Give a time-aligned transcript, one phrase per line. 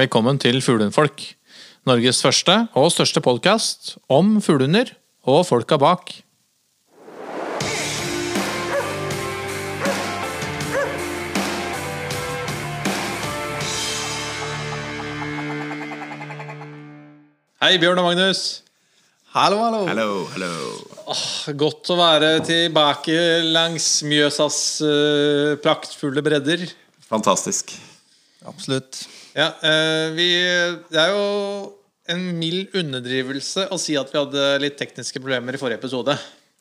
[0.00, 1.20] Velkommen til Fuglehundfolk.
[1.84, 4.94] Norges første og største podkast om fuglehunder
[5.28, 6.14] og folka bak.
[17.60, 18.62] Hei, Bjørn og Magnus.
[19.36, 19.84] Hallo, hallo.
[19.90, 20.50] Hallo, hallo.
[21.60, 23.20] Godt å være tilbake
[23.52, 26.70] langs Mjøsas uh, praktfulle bredder.
[27.12, 27.76] Fantastisk.
[28.48, 29.04] Absolutt.
[29.36, 30.28] Ja, eh, vi,
[30.90, 31.24] Det er jo
[32.10, 36.16] en mild underdrivelse å si at vi hadde litt tekniske problemer i forrige episode.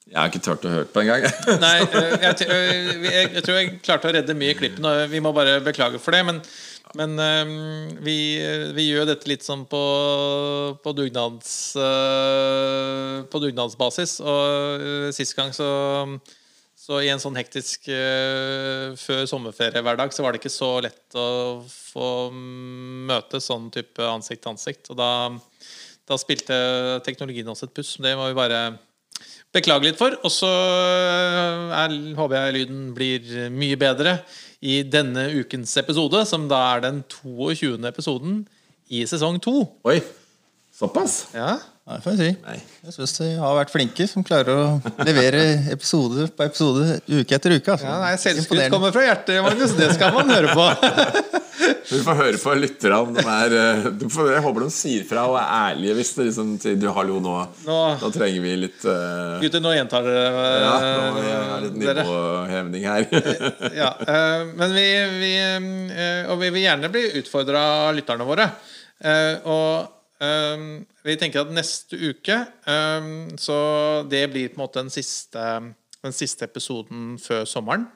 [0.10, 1.26] Jeg har ikke turt å høre på engang.
[1.64, 5.06] Nei, eh, jeg, eh, jeg, jeg tror jeg klarte å redde mye i klippen, og
[5.12, 6.24] vi må bare beklage for det.
[6.26, 6.42] Men,
[6.98, 7.54] men eh,
[8.06, 8.18] vi,
[8.74, 9.84] vi gjør dette litt sånn på,
[10.82, 11.54] på, dugnads,
[13.30, 14.18] på dugnadsbasis.
[14.26, 15.70] Og sist gang så
[16.90, 21.62] så i en sånn hektisk uh, før sommerferiehverdag så var det ikke så lett å
[21.70, 24.90] få møte sånn type ansikt til ansikt.
[24.90, 25.12] Og da,
[26.10, 26.58] da spilte
[27.06, 27.92] teknologien også et puss.
[28.02, 28.64] Det må vi bare
[29.54, 30.18] beklage litt for.
[30.26, 34.18] Og så eh, er, håper jeg lyden blir mye bedre
[34.66, 37.76] i denne ukens episode, som da er den 22.
[37.86, 38.42] episoden
[38.90, 39.54] i sesong 2.
[39.94, 40.00] Oi,
[40.74, 41.22] såpass?
[41.38, 41.60] Ja.
[41.90, 42.34] Ja, det får jeg si.
[42.46, 42.58] Nei.
[42.86, 44.66] Jeg syns de har vært flinke som klarer å
[45.08, 45.40] levere
[45.74, 47.74] episode på episode uke etter uke.
[47.74, 47.88] Altså.
[47.90, 49.74] Ja, nei, Selvskryt kommer fra hjertet, Magnus.
[49.74, 50.68] Det skal man høre på.
[51.90, 55.36] Du får høre på lytterne om de er eh, Jeg håper de sier fra og
[55.42, 57.34] er ærlige hvis det liksom sier du, hallo, nå,
[57.66, 59.36] Nå- nå trenger vi litt uh...
[59.42, 63.08] Gutter, nå gjentar dere Ja, nå er det ha litt nivåhevning her.
[63.82, 64.88] Ja, uh, men vi,
[65.20, 68.48] vi eh, Og vi vil gjerne bli utfordra av lytterne våre.
[69.00, 70.66] Eh, og eh,
[71.08, 72.36] vi tenker at neste uke
[72.68, 73.56] um, Så
[74.12, 75.46] det blir på en måte den siste,
[76.04, 77.88] den siste episoden før sommeren.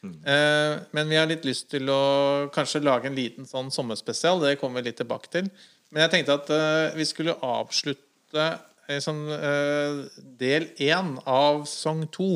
[0.00, 4.40] Eh, men vi har litt lyst til å kanskje lage en liten sånn sommerspesial.
[4.42, 5.50] Det kommer vi litt tilbake til.
[5.90, 8.44] Men jeg tenkte at uh, vi skulle avslutte
[8.86, 10.02] liksom, eh,
[10.38, 12.30] del én av sesong to.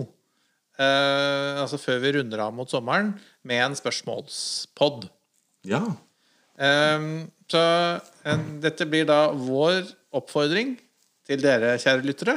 [0.75, 3.12] Altså før vi runder av mot sommeren,
[3.47, 5.06] med en spørsmålspod.
[5.71, 5.85] Ja.
[6.59, 7.60] Um, så
[8.25, 9.84] en, dette blir da vår
[10.15, 10.75] oppfordring
[11.28, 12.37] til dere, kjære lyttere.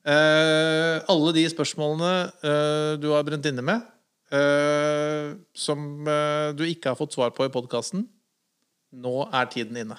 [0.00, 3.84] Eh, alle de spørsmålene eh, du har brent inne med,
[4.32, 8.06] eh, som eh, du ikke har fått svar på i podkasten,
[8.90, 9.98] nå er tiden inne.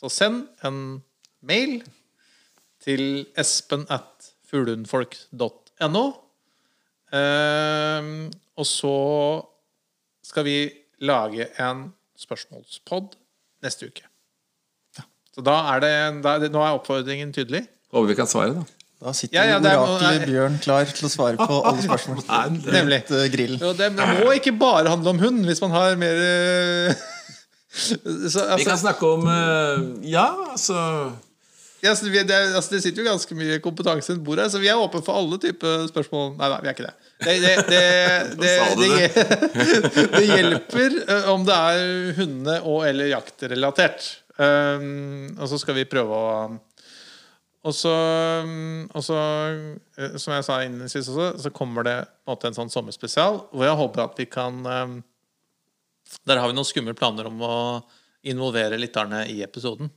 [0.00, 1.02] Så send en
[1.44, 1.82] mail
[2.82, 6.04] til espen at fuglehundfolk.no.
[7.12, 8.12] Eh,
[8.56, 8.96] og så
[10.24, 10.56] skal vi
[11.04, 11.90] lage en
[12.22, 13.16] spørsmålspod
[13.64, 14.06] neste uke.
[15.32, 15.92] Så da er det,
[16.24, 17.64] da er Nå er oppfordringen tydelig.
[17.92, 18.82] Håper vi kan svare, da.
[19.02, 22.20] Da sitter Ja, ja, oraklet Bjørn klar til å svare på alle spørsmål.
[22.76, 23.00] Nemlig.
[23.10, 23.56] Eh.
[23.56, 26.20] Jo, det, det må ikke bare handle om hund, hvis man har mer
[27.72, 30.78] så, altså, Vi kan altså, snakke om eh, Ja, altså
[31.82, 34.68] ja, så vi, det, altså, det sitter jo ganske mye kompetanse rundt bordet så vi
[34.70, 36.36] er åpne for alle typer spørsmål.
[36.38, 37.01] Nei, nei, vi er ikke det.
[37.22, 37.84] Det, det, det,
[38.40, 44.08] det, sa det, det hjelper eh, om det er hunde- og eller jaktrelatert.
[44.36, 46.28] Um, og så skal vi prøve å
[47.68, 47.92] Og så,
[48.42, 49.18] um, og så
[50.00, 53.42] eh, som jeg sa innledningsvis også, så kommer det på en måte en sånn sommerspesial
[53.52, 54.96] hvor jeg håper at vi kan um,
[56.26, 57.56] Der har vi noen skumle planer om å
[58.26, 59.90] involvere lytterne i episoden.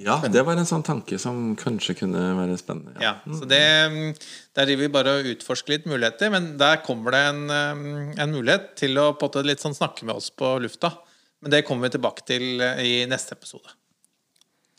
[0.00, 2.94] Ja, det var en sånn tanke som kanskje kunne være spennende.
[3.04, 3.60] Ja, så det,
[3.92, 4.14] mm,
[4.56, 7.82] Der driver vi bare og utforsker litt muligheter, men der kommer det en, um,
[8.16, 10.94] en mulighet til å sånn snakke med oss på lufta.
[11.40, 13.68] Men det kommer vi tilbake til eh, i neste episode.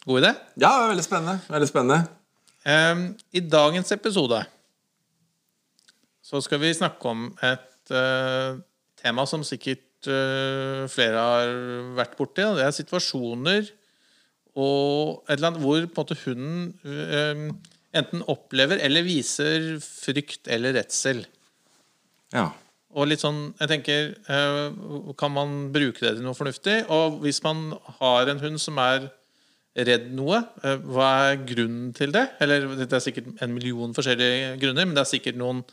[0.05, 0.33] God idé?
[0.57, 1.41] Ja, veldig spennende.
[1.49, 2.07] Veldig spennende.
[2.65, 4.41] Um, I dagens episode
[6.21, 8.57] så skal vi snakke om et uh,
[9.01, 11.53] tema som sikkert uh, flere har
[11.97, 12.45] vært borti.
[12.57, 13.69] Det er situasjoner
[14.59, 17.45] og et eller annet hvor på en måte hunden eh,
[17.98, 21.24] enten opplever eller viser frykt eller redsel.
[22.36, 22.50] Ja.
[22.92, 26.81] Og litt sånn, jeg tenker eh, Kan man bruke det til noe fornuftig?
[26.92, 27.69] Og hvis man
[28.01, 29.07] har en hund som er
[29.88, 32.25] redd noe, eh, hva er grunnen til det?
[32.44, 35.63] Eller det er sikkert en million forskjellige grunner, men det er sikkert noen,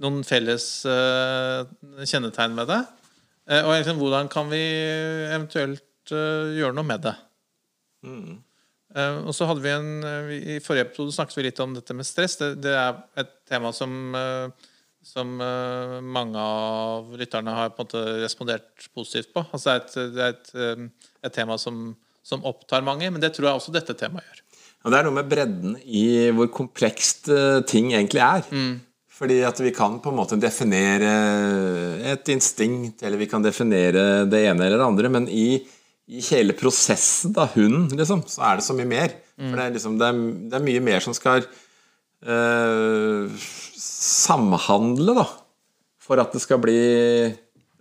[0.00, 1.68] noen felles eh,
[2.00, 2.82] kjennetegn med det.
[3.52, 4.62] Og liksom, hvordan kan vi
[5.26, 7.12] eventuelt gjøre noe med det?
[8.02, 11.96] Eh, og så hadde vi en uh, I forrige episode snakket vi litt om dette
[11.96, 12.36] med stress.
[12.40, 14.70] Det, det er et tema som, uh,
[15.06, 19.42] som mange av lytterne har på en måte respondert positivt på.
[19.50, 21.88] Altså det er et, det er et, et tema som,
[22.22, 24.44] som opptar mange, men det tror jeg også dette temaet gjør.
[24.82, 27.28] Ja, det er noe med bredden i hvor komplekst
[27.70, 28.46] ting egentlig er.
[29.12, 31.10] Fordi at vi kan på en måte definere
[32.14, 35.60] et instinkt, eller vi kan definere det ene eller det andre, men i,
[36.12, 39.14] i hele prosessen, av hunden, liksom, så er det så mye mer.
[39.38, 40.18] For det er, liksom, det er,
[40.52, 43.46] det er mye mer som skal eh,
[43.82, 45.24] samhandle, da,
[46.02, 46.82] for at det skal bli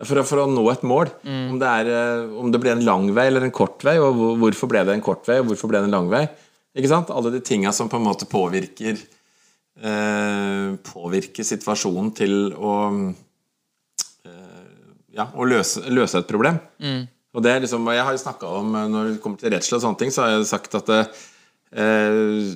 [0.02, 1.12] for for å nå et mål.
[1.52, 4.18] Om, det er, eh, om det blir en lang vei eller en kort vei, og
[4.42, 6.24] hvorfor ble det en kort vei, og hvorfor ble det en lang vei.
[6.78, 7.12] Ikke sant?
[7.14, 12.76] Alle de tinga som på en måte påvirker eh, Påvirker situasjonen til å
[14.26, 14.70] eh,
[15.18, 16.58] Ja, å løse, løse et problem.
[17.34, 19.78] Og det er liksom, Jeg har jo snakka om eh, når det kommer til redsel
[19.78, 21.02] og sånne ting, så har jeg sagt at det,
[21.72, 22.54] eh,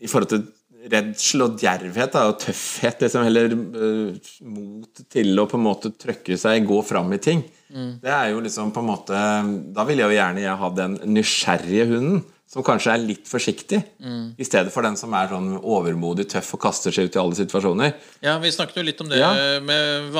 [0.00, 0.46] i forhold til
[0.90, 5.90] redsel og djervhet da, og tøffhet, liksom heller eh, mot til å på en måte
[5.92, 7.42] trøkke seg, gå fram i ting.
[7.70, 9.18] Det er jo liksom på en måte
[9.76, 13.78] Da ville jeg jo gjerne jeg ha den nysgjerrige hunden, som kanskje er litt forsiktig,
[14.02, 17.38] i stedet for den som er sånn overmodig tøff og kaster seg ut i alle
[17.38, 17.92] situasjoner.
[18.26, 19.30] Ja, Vi snakket jo litt om det Ja.
[19.62, 20.10] med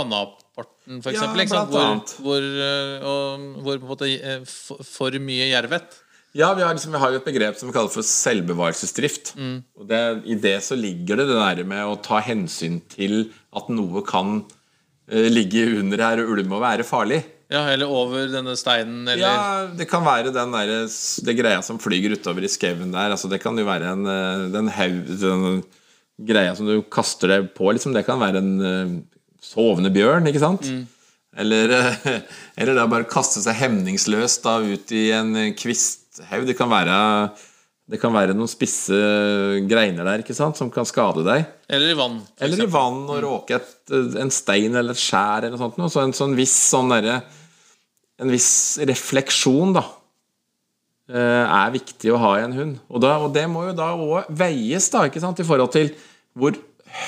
[0.56, 1.20] vannapporten, f.eks.
[1.20, 6.00] Ja, blant Hvor, hvor, eh, og, hvor på en måte eh, for, for mye djervhet.
[6.32, 9.34] Ja, vi har, liksom, vi har jo et begrep som vi kaller for selvbevarelsesdrift.
[9.74, 10.00] Og det,
[10.30, 14.44] I det så ligger det det der med å ta hensyn til at noe kan
[15.10, 17.24] eh, ligge under her og ulme og være farlig.
[17.50, 21.80] Ja, Eller over denne steinen, eller Ja, det kan være den der, det greia som
[21.82, 23.10] flyger utover i skauen der.
[23.10, 24.06] Altså, det kan jo være en,
[24.54, 25.64] den, haug, den
[26.30, 27.96] greia som du kaster deg på, liksom.
[27.96, 29.00] Det kan være en
[29.44, 30.68] sovende bjørn, ikke sant?
[31.40, 32.08] Eller, eh,
[32.60, 36.48] eller da bare kaste seg hemningsløst da ut i en kvisthaug.
[36.48, 36.98] Det kan være
[37.90, 38.94] det kan være noen spisse
[39.66, 41.48] greiner der ikke sant, som kan skade deg.
[41.66, 42.20] Eller i vann.
[42.38, 45.90] Eller i vann og råke et, en stein eller et skjær eller noe sånt.
[45.90, 47.20] Så en sånn viss sånn derre
[48.20, 49.80] En viss refleksjon, da,
[51.08, 52.74] eh, er viktig å ha i en hund.
[52.90, 55.88] Og, da, og det må jo da òg veies, da, ikke sant, i forhold til
[56.36, 56.52] hvor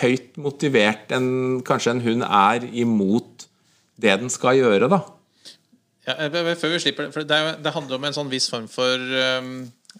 [0.01, 3.47] høyt motivert enn kanskje en hund er imot
[4.03, 5.03] det den skal gjøre, da.
[6.07, 8.31] Ja, eh, eh, før vi slipper det, for det, er, det handler om en sånn
[8.33, 8.99] viss form for
[9.39, 9.53] um,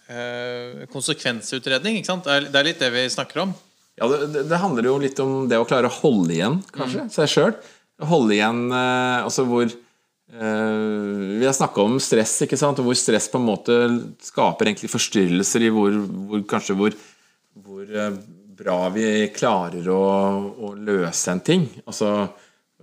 [0.09, 1.99] uh, konsekvensutredning.
[1.99, 2.27] ikke sant?
[2.27, 3.53] Det er, litt det vi snakker om.
[4.01, 7.31] Ja, det, det- handler jo litt om det å klare å holde igjen, kanskje, seg
[7.31, 7.55] sjøl.
[8.09, 9.71] Holde igjen uh, Altså hvor
[10.33, 13.75] Uh, Vi har snakka om stress, ikke sant, og hvor stress på en måte
[14.25, 15.93] skaper egentlig forstyrrelser i hvor,
[16.29, 16.95] hvor kanskje hvor,
[17.61, 18.15] hvor eh,
[18.63, 20.01] bra vi klarer å,
[20.63, 21.67] å løse en ting.
[21.85, 22.09] Altså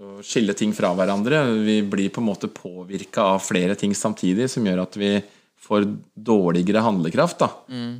[0.00, 1.42] å skille ting fra hverandre.
[1.66, 5.14] Vi blir på en måte påvirka av flere ting samtidig, som gjør at vi
[5.60, 5.84] får
[6.16, 7.50] dårligere handlekraft da,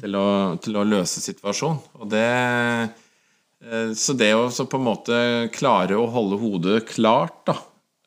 [0.01, 0.27] til, å,
[0.65, 1.83] til å løse situasjonen.
[2.01, 2.29] Og det
[3.61, 5.17] Eh, Så det å så på en måte
[5.53, 7.59] klare å holde hodet klart, da,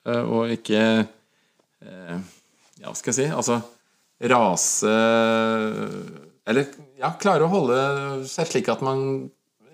[0.09, 2.17] eh, og ikke eh,
[2.81, 3.59] Ja, hva skal jeg si Altså
[4.33, 4.91] rase
[6.47, 7.77] Eller ja, klare å holde
[8.29, 9.29] seg slik at man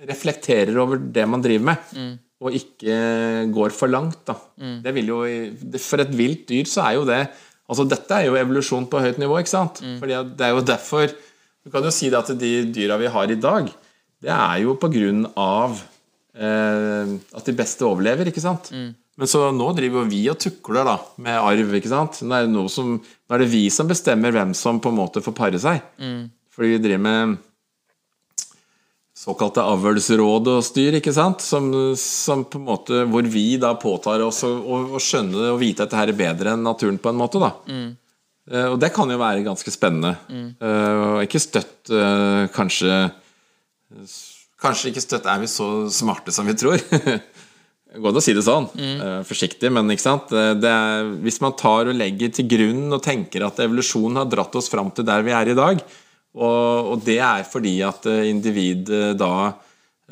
[0.07, 2.93] reflekterer over det man driver med, og ikke
[3.51, 4.35] går for langt, da.
[4.85, 5.17] Det vil jo
[5.83, 7.21] For et vilt dyr så er jo det
[7.69, 9.81] Altså Dette er jo evolusjon på høyt nivå, ikke sant?
[9.99, 11.11] Fordi det er jo derfor
[11.65, 13.67] Du kan jo si det at de dyra vi har i dag,
[14.23, 15.75] det er jo på grunn av
[16.33, 18.71] eh, at de beste overlever, ikke sant?
[19.19, 22.21] Men så nå driver jo vi og tukler da med arv, ikke sant?
[22.23, 24.95] Nå er, det noe som, nå er det vi som bestemmer hvem som på en
[25.01, 25.83] måte får pare seg.
[26.55, 27.37] Fordi vi driver med
[29.19, 31.43] såkalte avlsråd og styr, ikke sant?
[31.43, 35.59] Som, som på en måte, hvor vi da påtar oss å, å, å skjønne og
[35.59, 37.51] vite at dette er bedre enn naturen på en måte, da.
[38.49, 40.15] Eh, og det kan jo være ganske spennende.
[40.31, 40.47] Mm.
[40.61, 43.09] og ikke støtt uh, kanskje
[44.59, 46.81] Kanskje ikke støtt er vi så smarte som vi tror.
[48.03, 48.67] Godt å si det sånn.
[49.01, 50.33] eh, forsiktig, men ikke sant?
[50.59, 54.57] Det er, hvis man tar og legger til grunn og tenker at evolusjonen har dratt
[54.59, 55.81] oss fram til der vi er i dag,
[56.37, 59.33] og, og det er fordi at individet individ eh, da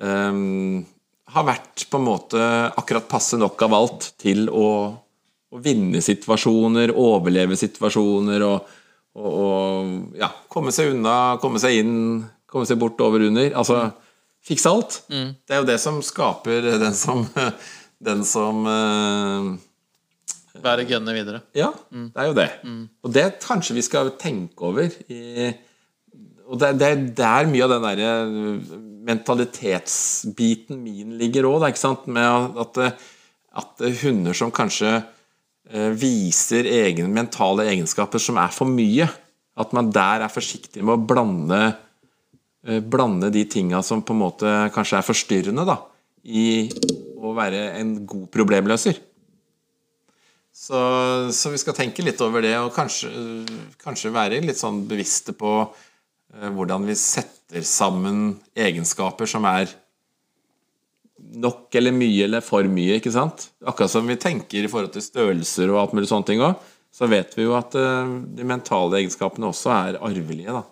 [0.01, 0.79] um,
[1.27, 2.39] har vært på en måte
[2.79, 4.69] akkurat passe nok av alt til å,
[5.51, 8.73] å vinne situasjoner, overleve situasjoner og,
[9.19, 11.95] og, og ja, komme seg unna, komme seg inn,
[12.49, 13.51] komme seg bort, over, under.
[13.59, 13.83] Altså
[14.47, 15.01] fikse alt.
[15.11, 17.27] Det er jo det som skaper den som
[17.97, 19.45] Den som eh,
[20.61, 21.39] Være gunne videre.
[21.57, 22.45] Ja, det er jo det.
[23.05, 24.93] Og det kanskje vi skal tenke over.
[25.09, 25.49] I,
[26.47, 28.11] og det, det er der mye av den derre
[29.07, 31.65] mentalitetsbiten min ligger òg,
[32.11, 32.79] med at,
[33.61, 39.07] at hunder som kanskje eh, viser egne mentale egenskaper som er for mye,
[39.57, 41.61] at man der er forsiktig med å blande
[42.67, 45.81] eh, blande de tinga som på en måte kanskje er forstyrrende, da,
[46.23, 46.67] i
[47.17, 48.99] å være en god problemløser.
[50.57, 50.79] Så,
[51.37, 53.11] så vi skal tenke litt over det, og kanskje,
[53.81, 55.86] kanskje være litt sånn bevisste på eh,
[56.33, 59.71] hvordan vi setter sammen egenskaper som er
[61.17, 63.47] nok eller mye eller for mye, ikke sant?
[63.65, 66.59] Akkurat som vi tenker i forhold til størrelser og alt mulig sånne ting òg,
[66.93, 70.63] så vet vi jo at eh, de mentale egenskapene også er arvelige, da.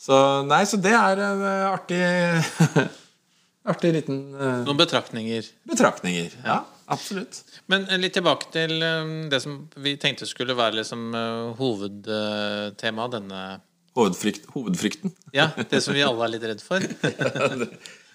[0.00, 0.16] Så
[0.48, 2.02] nei, så det er en eh, artig
[3.70, 4.62] Artig liten uh...
[4.64, 5.44] Noen betraktninger.
[5.68, 6.32] betraktninger.
[6.44, 7.42] Ja, absolutt.
[7.68, 13.18] Men eh, litt tilbake til eh, det som vi tenkte skulle være liksom eh, hovedtemaet
[13.18, 13.42] denne
[14.00, 15.12] Hovedfrykt, hovedfrykten.
[15.36, 16.84] Ja, det som vi alle er litt redd for.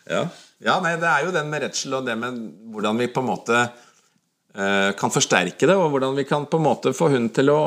[0.05, 0.19] Ja.
[0.61, 2.35] ja, nei, det er jo den med redsel og det med
[2.69, 6.65] hvordan vi på en måte eh, kan forsterke det, og hvordan vi kan på en
[6.67, 7.57] måte få hunden til å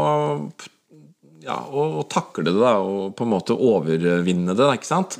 [1.42, 4.68] ja, og, og takle det da, og på en måte overvinne det.
[4.78, 5.18] ikke sant?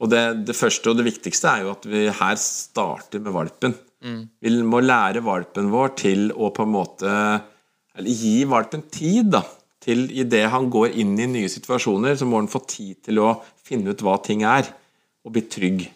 [0.00, 3.74] Og det, det første og det viktigste er jo at vi her starter med valpen.
[4.40, 7.10] Vi må lære valpen vår til å på en måte
[7.98, 9.42] Eller gi valpen tid, da.
[9.80, 13.38] Til idet han går inn i nye situasjoner, så må han få tid til å
[13.64, 14.68] finne ut hva ting er,
[15.24, 15.86] og bli trygg.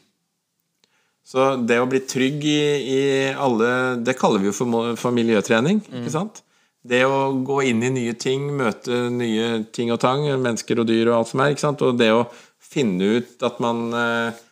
[1.25, 2.63] Så det å bli trygg i,
[2.95, 3.69] i alle
[4.05, 5.81] Det kaller vi jo for, for miljøtrening.
[6.01, 6.43] ikke sant?
[6.85, 11.09] Det å gå inn i nye ting, møte nye ting og tang, mennesker og dyr
[11.09, 11.55] og alt som er.
[11.55, 11.85] ikke sant?
[11.85, 12.27] Og det å
[12.61, 14.43] finne ut at man eh,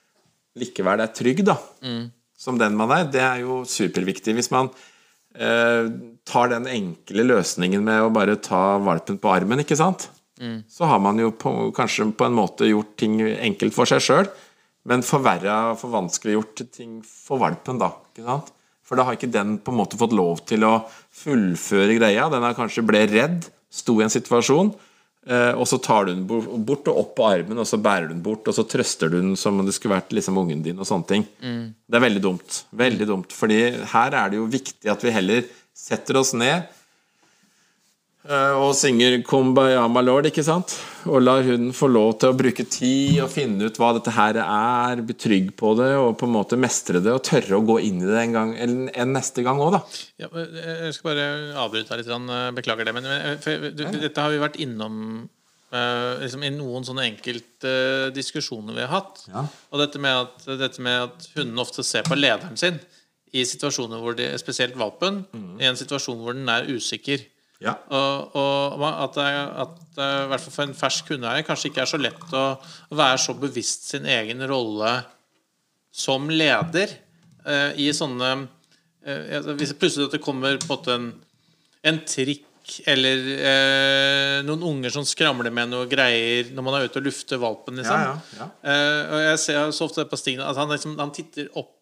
[0.62, 1.58] likevel er trygg, da,
[2.38, 4.32] som den man er, det er jo superviktig.
[4.38, 4.70] Hvis man
[5.32, 10.10] tar den enkle løsningen med å bare ta valpen på armen, ikke sant?
[10.68, 14.30] så har man jo på, kanskje på en måte gjort ting enkelt for seg sjøl,
[14.90, 17.92] men forverra, forvanskeliggjort ting for valpen, da.
[18.10, 18.50] ikke sant?
[18.82, 20.82] For da har ikke den på en måte fått lov til å
[21.22, 22.26] fullføre greia.
[22.32, 24.88] Den har kanskje ble redd, sto i en situasjon, eh,
[25.54, 28.22] og så tar du den bort og opp på armen, og så bærer du den
[28.24, 30.88] bort, og så trøster du den som om det skulle vært liksom ungen din, og
[30.88, 31.26] sånne ting.
[31.38, 32.62] Det er veldig dumt.
[32.74, 33.34] Veldig dumt.
[33.36, 33.60] Fordi
[33.94, 35.46] her er det jo viktig at vi heller
[35.78, 36.81] setter oss ned eh,
[38.30, 40.76] og synger 'Kumbaya, my lord', ikke sant?
[41.10, 44.38] Og lar hunden få lov til å bruke tid og finne ut hva dette her
[44.38, 47.80] er, bli trygg på det og på en måte mestre det og tørre å gå
[47.82, 49.82] inn i det en gang eller en neste gang òg, da.
[50.22, 51.26] Ja, jeg skal bare
[51.64, 52.14] avbryte deg litt.
[52.14, 52.94] eh, Beklager det.
[52.94, 53.10] Men
[53.74, 55.28] du, dette har vi vært innom
[55.74, 57.74] eh, liksom i noen sånne enkelte
[58.14, 59.26] diskusjoner vi har hatt.
[59.34, 59.48] Ja.
[59.72, 62.78] Og dette med, at, dette med at hundene ofte ser på lederen sin
[63.32, 65.24] i situasjoner hvor de, spesielt valpen,
[65.58, 67.24] i en situasjon hvor den er usikker.
[67.62, 67.76] Ja.
[67.94, 69.26] Og, og at, det,
[69.64, 72.46] at det, i hvert fall for en fersk hundeeier kanskje ikke er så lett å,
[72.90, 74.96] være så bevisst sin egen rolle
[75.92, 76.96] som leder
[77.44, 78.30] eh, i sånne
[79.04, 81.12] eh, altså Hvis plutselig at det kommer på en
[81.82, 87.00] en, trikk eller eh, noen unger som skramler med noe greier når man er ute
[87.00, 87.98] og lufter valpen, liksom.
[87.98, 88.46] Ja, ja, ja.
[88.70, 91.72] Eh, og jeg ser så ofte på Stig at han, liksom, han titter opp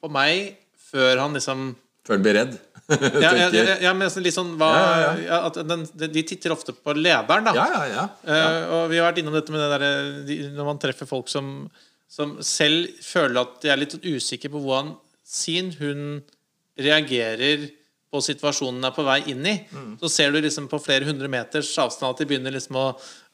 [0.00, 0.56] på meg
[0.88, 1.68] før han liksom
[2.08, 2.54] Før den blir redd.
[2.88, 2.96] ja,
[3.36, 6.22] ja, Tenker- ja, ja, men sånn litt sånn hva, Ja, ja, ja, at den, de,
[6.24, 7.52] titter ofte på lederen, da.
[7.58, 8.06] Ja, ja, ja.
[8.24, 11.28] Eh, og vi har vært innom dette med det der, de, når man treffer folk
[11.28, 11.68] som,
[12.08, 14.94] som selv føler at de er litt usikre på hvordan
[15.28, 16.32] sin hund
[16.80, 17.68] reagerer
[18.08, 19.56] på situasjonen er på vei inn i.
[20.00, 22.86] Så ser du liksom på flere hundre meters avstand at de begynner liksom å,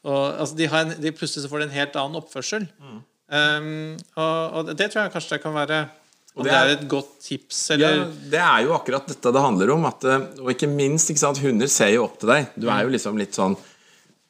[0.03, 2.65] å altså de, har en, de Plutselig så får de en helt annen oppførsel.
[3.31, 5.85] Um, og, og det tror jeg kanskje det kan være
[6.35, 7.89] Om det det er er- et godt tips, Ja,
[8.31, 9.85] det er jo akkurat dette det handler om.
[9.85, 12.47] At, eh, og ikke minst, ikke sant, hunder ser jo opp til deg.
[12.59, 13.55] Du er jo liksom litt sånn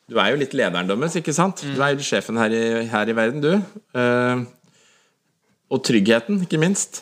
[0.08, 1.64] Du er jo litt lederen deres, ikke sant?
[1.66, 3.56] Du er jo sjefen her i, her i verden, du.
[3.98, 4.46] Uh,
[5.74, 7.00] og tryggheten, ikke minst.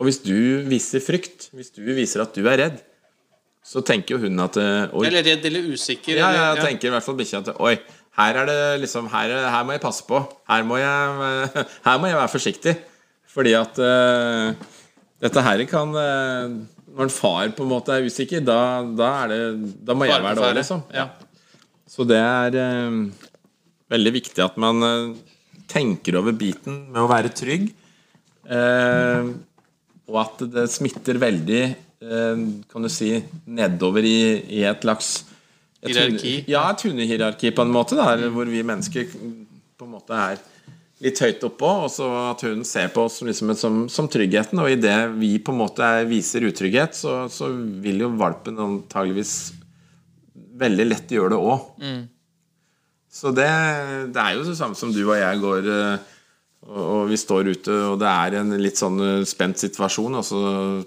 [0.00, 0.34] Og hvis du
[0.66, 2.80] viser frykt, hvis du viser at du er redd,
[3.62, 6.16] så tenker jo hunden at eh, Oi, Eller redd eller usikker.
[6.16, 7.74] ja, ja, jeg tenker i hvert fall bikkja at Oi,
[8.18, 10.18] her er det liksom her, er- her må jeg passe på.
[10.48, 12.76] Her må jeg, her må jeg være forsiktig.
[13.38, 14.50] Fordi at uh,
[15.22, 16.50] dette her kan uh,
[16.98, 20.24] Når en far på en måte er usikker, da, da, er det, da må jeg
[20.24, 20.82] være det òg, liksom.
[20.90, 21.06] Ja.
[21.88, 23.28] Så det er uh,
[23.94, 24.82] veldig viktig at man
[25.70, 27.68] tenker over biten med å være trygg.
[30.08, 31.62] Og at det smitter veldig,
[32.72, 33.10] kan du si,
[33.44, 34.20] nedover i,
[34.58, 35.10] i et slags
[35.84, 36.32] Hierarki.
[36.50, 40.40] Ja, et hundehierarki på en måte, da, hvor vi mennesker på en måte er
[41.04, 44.58] litt høyt oppå, og så at hun ser på oss liksom som, som tryggheten.
[44.62, 47.50] Og idet vi på en måte er, viser utrygghet, så, så
[47.84, 49.36] vil jo valpen antageligvis
[50.58, 51.66] veldig lett gjøre det òg.
[53.18, 53.48] Så det,
[54.14, 56.08] det er jo det samme som du og jeg går eh,
[56.66, 60.26] og, og vi står ute, og det er en litt sånn eh, spent situasjon, og
[60.26, 60.40] så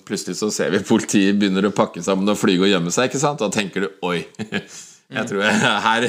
[0.07, 3.23] plutselig så ser vi politiet begynner å pakke sammen og flyge og gjemme seg, ikke
[3.23, 3.41] sant?
[3.41, 4.21] Da tenker du oi,
[5.17, 6.07] jeg tror jeg, her,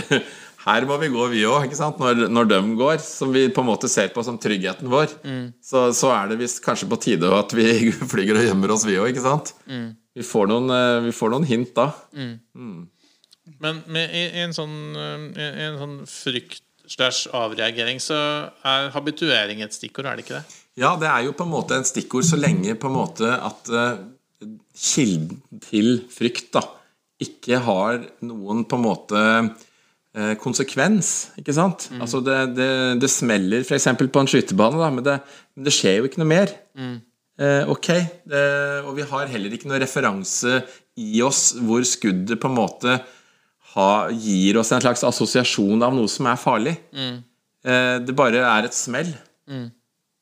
[0.63, 1.73] her må vi gå vi òg?
[1.99, 5.11] Når, når de går, som vi på en måte ser på som tryggheten vår,
[5.65, 8.99] så, så er det visst kanskje på tide at vi flyger og gjemmer oss vi
[9.01, 9.55] òg, ikke sant?
[9.67, 11.89] Vi, får noen, eh, vi får noen hint da.
[13.63, 15.97] Men med, i, i en sånn, eh, en sånn
[16.93, 18.19] slash avreagering, så
[18.67, 20.61] er habituering et stikkord, er det ikke det?
[20.81, 23.73] Ja, det er jo på en måte en stikkord så lenge på en måte at
[23.73, 24.01] uh,
[24.79, 26.65] kilden til frykt da,
[27.23, 29.69] ikke har noen på en måte uh,
[30.43, 31.87] konsekvens, ikke sant?
[31.89, 32.03] Mm.
[32.05, 32.69] Altså det, det,
[33.01, 33.87] det smeller f.eks.
[33.97, 35.17] på en skytebane, da, men det,
[35.57, 36.53] men det, skjer jo ikke noe mer.
[36.77, 36.99] Mm.
[37.41, 37.89] Eh, ok,
[38.29, 38.43] det,
[38.85, 40.61] og vi har heller ikke noe referanse
[41.01, 42.99] i oss hvor skuddet på en måte
[43.73, 46.77] ha, gir oss en slags assosiasjon av noe som er farlig.
[46.93, 47.23] Mm.
[48.05, 49.15] det bare er et smell.
[49.49, 49.71] Mm.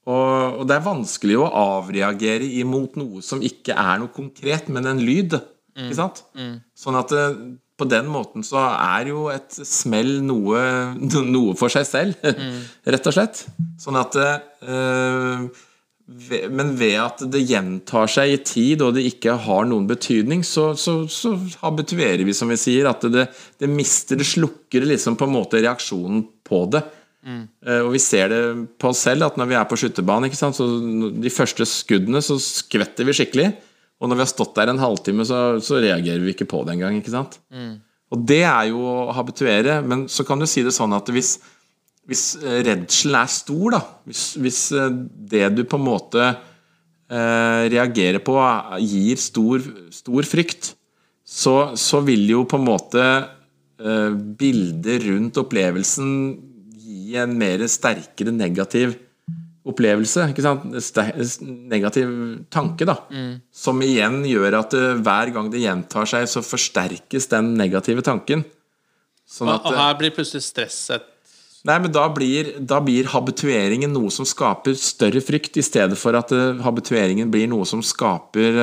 [0.08, 4.88] Og, og, det er vanskelig å avreagere imot noe som ikke er noe konkret, men
[4.88, 5.36] en lyd.
[5.76, 5.86] Mm.
[5.86, 6.22] Ikke sant?
[6.38, 6.54] Mm.
[6.78, 7.42] Sånn at det, eh,
[7.80, 10.60] på den måten så er jo et smell noe,
[11.00, 12.60] noe for seg selv, mm.
[12.94, 13.42] rett og slett.
[13.80, 15.48] Sånn at øh,
[16.50, 20.72] Men ved at det gjentar seg i tid, og det ikke har noen betydning, så,
[20.76, 23.28] så, så habituerer vi, som vi sier, at det,
[23.60, 26.84] det mister Det slukker liksom på en måte reaksjonen på det.
[27.20, 27.42] Mm.
[27.84, 28.44] Og vi ser det
[28.80, 30.68] på oss selv, at når vi er på skytterbanen, så
[31.20, 33.50] de første skuddene så skvetter vi skikkelig.
[34.00, 36.76] Og når vi har stått der en halvtime, så, så reagerer vi ikke på det
[36.76, 36.96] engang.
[37.00, 37.36] ikke sant?
[37.52, 37.78] Mm.
[38.10, 41.36] Og det er jo å habituere, men så kan du si det sånn at hvis,
[42.08, 44.88] hvis eh, redselen er stor, da hvis, hvis, eh,
[45.30, 48.38] det du på en måte eh, reagerer på,
[48.82, 50.72] gir stor, stor frykt,
[51.30, 56.10] så, så, vil jo på en måte eh, bildet rundt opplevelsen
[56.80, 58.96] gi en mer sterkere negativ
[59.66, 60.28] opplevelse.
[61.70, 62.12] Negativ
[62.52, 62.96] tanke, da.
[63.12, 63.32] Mm.
[63.52, 68.44] Som igjen gjør at eh, hver gang det gjentar seg, så forsterkes den negative tanken.
[69.30, 71.06] Sånn at, og her blir plutselig stresset
[71.60, 76.16] Nei, men da blir, da blir, habitueringen noe som skaper større frykt, i stedet for
[76.16, 78.56] at uh, habitueringen blir noe som skaper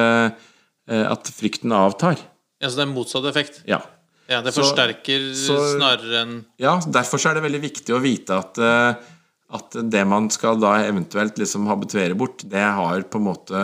[0.87, 2.17] at frykten avtar.
[2.57, 3.61] Ja, Så det er motsatt effekt?
[3.69, 3.83] Ja.
[4.27, 8.35] Ja, Det forsterker så, så, snarere enn Ja, derfor er det veldig viktig å vite
[8.41, 9.13] at, eh,
[9.47, 13.61] at det man skal da eventuelt liksom habituere bort, det har på en måte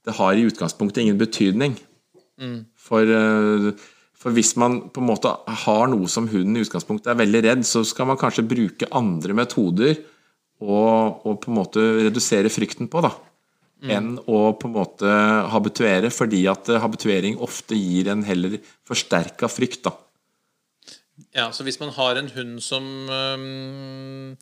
[0.00, 1.74] Det har i utgangspunktet ingen betydning.
[2.40, 2.64] Mm.
[2.72, 3.72] For, eh,
[4.16, 5.28] for, hvis man på en måte
[5.64, 9.36] har noe som hunden i utgangspunktet er veldig redd, så skal man kanskje bruke andre
[9.36, 10.00] metoder
[10.60, 13.04] og, og på en måte redusere frykten på.
[13.04, 13.12] da
[13.82, 13.90] mm.
[13.94, 15.10] enn å på en måte
[15.52, 18.58] habituere, fordi at eh, habituering ofte gir en heller
[18.88, 19.82] forsterka frykt.
[19.88, 19.94] da.
[21.36, 24.36] Ja, så hvis man har en hund som um,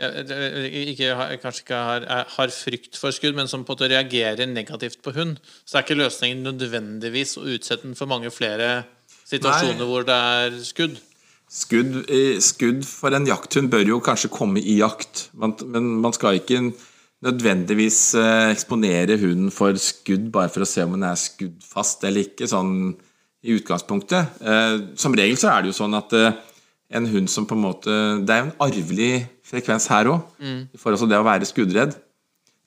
[0.00, 1.10] ikke,
[1.42, 5.12] kanskje ikke har, har, frykt for skudd, men som på en måte reagerer negativt på
[5.16, 8.86] hund, så er ikke løsningen nødvendigvis å utsette den for mange flere
[9.28, 9.88] situasjoner Nei.
[9.90, 10.98] hvor det er skudd.
[11.50, 11.96] Skudd,
[12.46, 16.62] skudd, for en jakthund bør jo kanskje komme i jakt, men man skal ikke
[17.26, 22.30] nødvendigvis eh, eksponere hunden for skudd bare for å se om den er skuddfast eller
[22.30, 22.94] ikke, sånn
[23.44, 24.40] i utgangspunktet.
[24.40, 26.38] Eh, som regel så er det jo sånn at eh,
[26.90, 29.12] en hund som på en måte Det er jo en arvelig
[29.46, 30.62] frekvens her òg, mm.
[30.74, 31.94] i forhold til det å være skuddredd.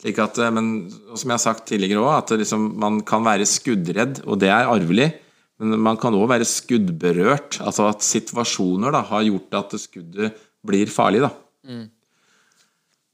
[0.04, 0.70] Slik at, men
[1.16, 4.72] som jeg har sagt tidligere òg, at liksom, man kan være skuddredd, og det er
[4.72, 5.14] arvelig.
[5.62, 10.92] Men man kan òg være skuddberørt, altså at situasjoner da, har gjort at skuddet blir
[10.92, 11.24] farlig.
[11.24, 11.32] da.
[11.64, 11.88] Mm.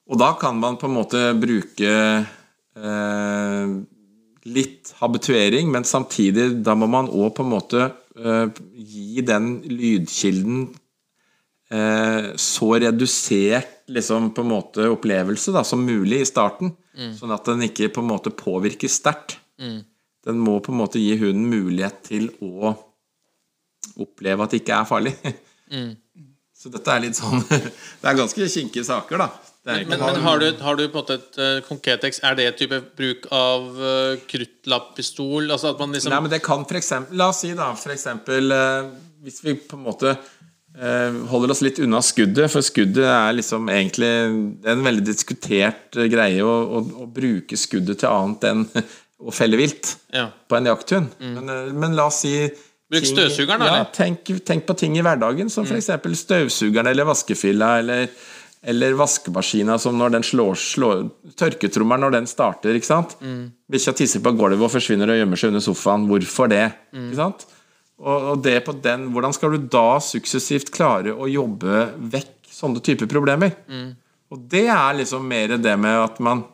[0.09, 3.73] Og da kan man på en måte bruke eh,
[4.49, 7.85] litt habituering, men samtidig da må man òg på en måte
[8.17, 10.78] eh, gi den lydkilden eh,
[11.69, 16.71] så redusert liksom, på en måte opplevelse da, som mulig i starten.
[16.97, 17.11] Mm.
[17.13, 19.35] Sånn at den ikke på en måte påvirkes sterkt.
[19.61, 19.83] Mm.
[20.25, 22.73] Den må på en måte gi hunden mulighet til å
[23.99, 25.15] oppleve at det ikke er farlig.
[25.69, 25.91] Mm.
[26.57, 27.43] Så dette er litt sånn
[28.01, 29.27] Det er ganske kinkige saker, da.
[29.67, 32.17] Men, men, men har, du, har, du, på en måte et uh, konkret eks...
[32.25, 35.51] Er det et type bruk av uh, kruttlappistol?
[35.53, 37.93] Altså at man liksom Nei, men det kan for eksempel La oss si, da, for
[37.93, 38.89] eksempel uh,
[39.21, 40.15] Hvis vi på en måte
[40.79, 46.45] holder oss litt unna skuddet, for skuddet er liksom egentlig er en veldig diskutert greie
[46.45, 48.65] å, å, å, bruke skuddet til annet enn
[49.27, 50.29] å felle vilt ja.
[50.47, 51.13] på en jakthund.
[51.19, 51.35] Mm.
[51.35, 52.33] Men, men, la oss si
[52.89, 53.73] Bruk støvsugeren, da?
[53.81, 55.75] Ja, tenk, tenk, på ting i hverdagen, som mm.
[55.77, 56.21] f.eks.
[56.23, 58.07] støvsugeren eller vaskefilla eller
[58.61, 61.05] eller vaskemaskina som når den slår, slår
[61.39, 63.15] Tørketrommelen når den starter, ikke sant?
[63.23, 63.45] Mm.
[63.71, 66.07] Bikkja tisser på gulvet og forsvinner og gjemmer seg under sofaen.
[66.09, 66.65] Hvorfor det?
[66.91, 67.05] Mm.
[67.07, 67.45] Ikke sant?
[67.99, 73.09] Og, det på den, hvordan skal du da suksessivt klare å jobbe vekk sånne typer
[73.11, 73.57] problemer?
[73.67, 73.89] Mm.
[74.31, 76.47] Og det er liksom mer det med at man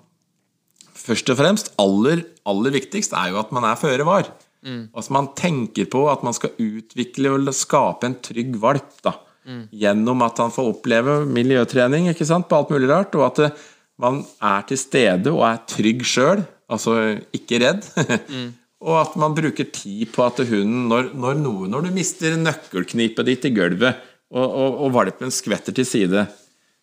[1.05, 4.25] Først og fremst, aller, aller viktigst, er jo at man er føre var.
[4.65, 4.88] Mm.
[4.97, 8.95] Altså man tenker på at man skal utvikle og skape en trygg valp.
[9.05, 9.13] da
[9.45, 9.65] Mm.
[9.77, 13.65] Gjennom at han får oppleve miljøtrening ikke sant, på alt mulig rart, og at eh,
[14.01, 16.97] man er til stede og er trygg sjøl, altså
[17.36, 17.86] ikke redd.
[18.86, 18.89] mm.
[18.91, 23.26] Og at man bruker tid på at hunden, når, når, noe, når du mister nøkkelknipet
[23.26, 24.04] ditt i gulvet,
[24.36, 26.26] og, og, og valpen skvetter til side.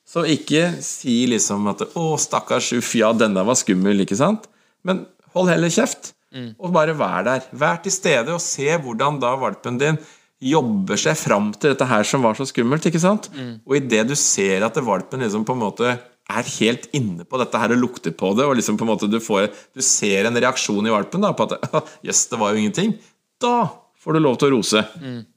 [0.07, 4.49] Så ikke si liksom at 'Å, stakkars uff, ja, denne var skummel', ikke sant?
[4.83, 6.13] Men hold heller kjeft,
[6.59, 7.47] og bare vær der.
[7.53, 9.99] Vær til stede, og se hvordan da valpen din
[10.43, 13.31] jobber seg fram til dette her som var så skummelt, ikke sant?
[13.63, 15.93] Og idet du ser at valpen liksom på en måte
[16.41, 19.09] er helt inne på dette her og lukter på det, og liksom på en måte
[19.11, 21.59] du, får, du ser en reaksjon i valpen da, på at
[22.07, 22.95] 'jøss, det var jo ingenting',
[23.43, 23.69] da
[24.03, 24.81] får du lov til å rose.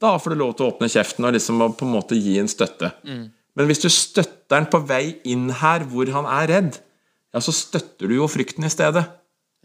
[0.02, 2.48] Da får du lov til å åpne kjeften og liksom på en måte gi en
[2.50, 2.90] støtte.
[3.06, 6.80] Men hvis du støtter han på vei inn her hvor han er redd,
[7.32, 9.04] ja, så støtter du jo frykten i stedet.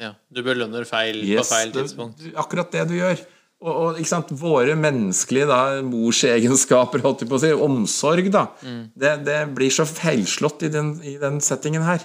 [0.02, 2.22] Ja, du belønner feil Yes, på feil tidspunkt.
[2.22, 3.20] du- akkurat det du gjør.
[3.62, 8.47] Og, og ikke sant, våre menneskelige da, morsegenskaper, holdt jeg på å si, omsorg, da,
[8.65, 8.80] Mm.
[8.97, 12.02] det, det blir så feilslått i den, i den settingen her.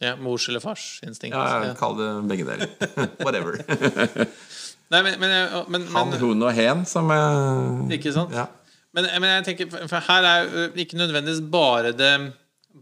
[0.00, 1.34] Ja, Mors- eller farsinstinkt.
[1.36, 1.74] Ja, Ja.
[1.76, 2.68] kaller det begge deler.
[3.24, 3.58] Whatever.
[4.90, 5.34] Nei, men, men,
[5.70, 8.32] men, Han, hun og hen som er, Ikke sant?
[8.34, 8.46] Ja.
[8.96, 12.14] Men, men jeg tenker, for- her er jo ikke nødvendigvis bare det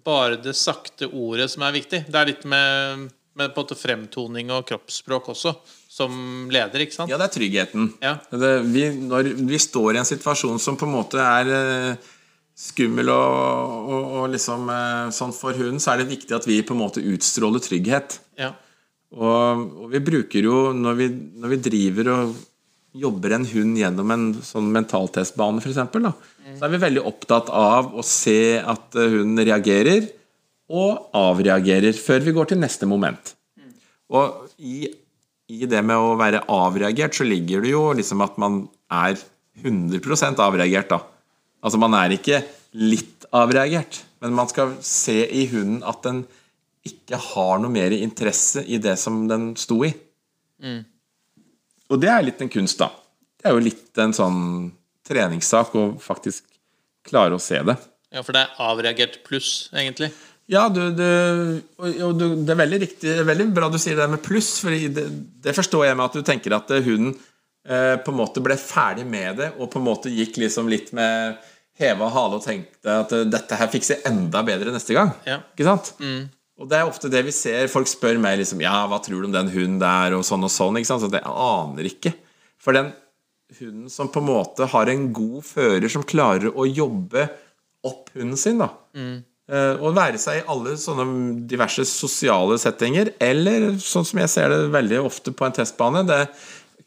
[0.04, 2.02] Bare det sakte ordet som er viktig.
[2.12, 5.54] Det er litt med, med måte fremtoning og kroppsspråk også,
[5.98, 6.12] som
[6.52, 7.10] leder, ikke sant?
[7.10, 7.90] Ja, det er tryggheten.
[8.04, 8.14] Ja.
[8.30, 12.08] Det, vi, når vi står i en situasjon som på en måte er eh,
[12.58, 16.60] skummel og, og, og liksom eh, sånn for hunden, så er det viktig at vi
[16.66, 18.18] på en måte utstråler trygghet.
[18.40, 18.52] Ja.
[19.16, 21.08] Og, og vi bruker jo, når vi,
[21.40, 22.36] når vi driver og
[22.98, 26.56] jobber en hund gjennom en sånn mentaltestbane, f.eks., mm.
[26.58, 30.08] så er vi veldig opptatt av å se at eh, hunden reagerer
[30.68, 33.34] og avreagerer før vi går til neste moment.
[34.08, 34.88] Og i,
[35.48, 39.16] i det med å være avreagert, så ligger det jo liksom at man er
[39.64, 41.00] 100 avreagert, da.
[41.64, 42.42] Altså man er ikke
[42.78, 46.22] litt avreagert, men man skal se i hunden at den
[46.86, 49.90] ikke har noe mer interesse i det som den sto i.
[51.88, 52.92] Og det er litt en kunst, da.
[53.38, 54.40] Det er jo litt en sånn
[55.08, 56.44] treningssak å faktisk
[57.08, 57.76] klare å se det.
[58.12, 60.10] ja, for det er avreagert pluss, egentlig.
[60.48, 61.04] Ja, du, du,
[61.76, 64.72] og, du, det er veldig riktig Det veldig bra du sier det med pluss, for
[64.72, 65.04] det,
[65.44, 67.12] det forstår jeg med at du tenker at hun hunden
[67.68, 70.94] eh, på en måte ble ferdig med det, og på en måte gikk liksom litt
[70.96, 71.36] med
[71.78, 75.12] heva hale og tenkte at eh, dette her fikser jeg enda bedre neste gang.
[75.28, 75.42] Ja.
[75.52, 75.92] Ikke sant?
[76.58, 77.68] Og det er ofte det vi ser.
[77.70, 80.50] Folk spør meg liksom Ja, hva tror du om den hunden der, og sånn og
[80.50, 80.80] sånn.
[80.80, 81.04] Ikke sant?
[81.04, 82.14] Så jeg aner ikke.
[82.58, 82.90] For den
[83.60, 87.28] hunden som på en måte har en god fører, som klarer å jobbe
[87.86, 88.72] opp hunden sin, da.
[88.98, 91.04] Eh, Og være seg i alle sånne
[91.48, 96.26] diverse sosiale settinger, eller sånn som jeg ser det veldig ofte på en testbane, det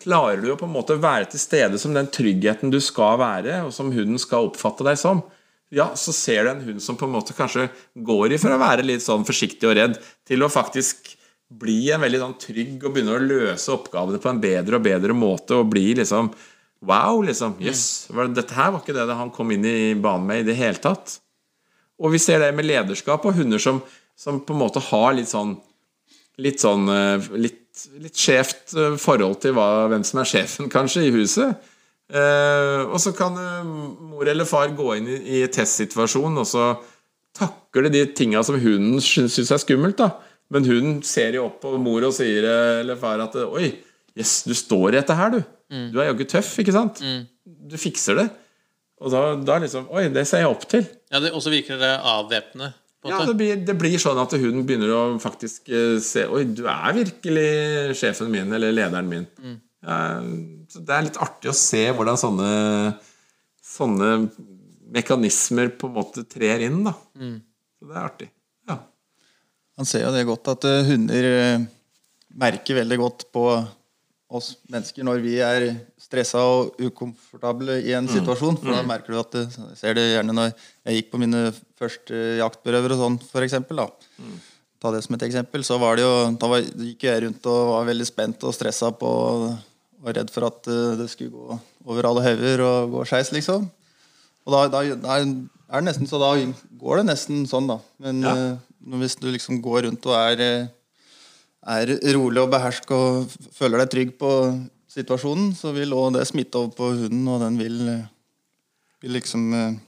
[0.02, 3.64] klarer du å på en måte være til stede som den tryggheten du skal være,
[3.66, 5.24] og som hunden skal oppfatte deg som.
[5.72, 8.86] Ja, så ser du en hund som på en måte kanskje går ifra å være
[8.86, 11.14] litt sånn forsiktig og redd, til å faktisk
[11.62, 15.16] bli en veldig sånn trygg og begynne å løse oppgavene på en bedre og bedre
[15.18, 16.32] måte, og bli liksom
[16.82, 17.60] Wow, liksom.
[17.62, 18.10] Jøss.
[18.10, 20.82] Yes, dette her var ikke det han kom inn i banen med i det hele
[20.82, 21.20] tatt.
[22.02, 23.82] Og vi ser det med lederskap og hunder som,
[24.18, 25.58] som på en måte har litt sånn
[26.42, 31.04] Litt sånn eh, litt, litt skjevt eh, forhold til hva, hvem som er sjefen, kanskje,
[31.06, 31.60] i huset.
[32.10, 36.48] Eh, og så kan eh, mor eller far gå inn i, i testsituasjonen testsituasjon, og
[36.50, 40.00] så takle de tinga som hunden syns er skummelt.
[40.00, 40.10] da
[40.56, 42.48] Men hunden ser jo opp på mor og sier
[42.80, 43.70] eller far at Oi,
[44.18, 45.42] yes, du står i dette her, du.
[45.92, 47.04] Du er jaggu tøff, ikke sant?
[47.44, 48.30] Du fikser det.
[49.02, 50.86] Og da, da liksom Oi, det ser jeg opp til.
[51.12, 52.72] Ja, det, Og så virker det avvæpnende.
[53.10, 56.68] Ja, det blir, det blir sånn at hunden begynner å faktisk eh, se Oi, du
[56.70, 59.26] er virkelig sjefen min, eller lederen min.
[59.82, 59.98] Ja,
[60.70, 62.52] så det er litt artig å se hvordan sånne
[63.72, 64.08] Sånne
[64.92, 66.92] mekanismer på en måte trer inn, da.
[67.80, 68.28] Så det er artig.
[68.68, 68.76] Ja.
[69.80, 71.64] Han ser jo det godt at eh, hunder eh,
[72.42, 73.46] merker veldig godt på
[74.32, 75.66] oss mennesker når vi er
[76.12, 78.60] stressa og ukomfortable i en situasjon.
[78.60, 81.44] For da merker du at du ser det gjerne når jeg gikk på mine
[81.80, 83.80] første jaktberøvere og sånn, for eksempel.
[83.80, 83.88] Da.
[84.82, 85.64] Ta det som et eksempel.
[85.64, 88.92] Så var det jo Da var, gikk jeg rundt og var veldig spent og stressa
[88.92, 89.12] på
[90.02, 93.68] og redd for at eh, det skulle gå over alle hauger og gå skeis, liksom.
[94.48, 95.28] Og da, da, da er
[95.78, 96.32] det nesten så da
[96.82, 97.78] går det nesten sånn, da.
[98.02, 98.34] Men Ja.
[98.34, 100.68] eh, hvis du liksom går rundt og er, eh,
[101.70, 104.32] er rolig og behersk og føler deg trygg på
[104.92, 108.10] situasjonen, så vil òg det smitte over på hunden, og den vil, eh,
[109.04, 109.80] vil liksom eh,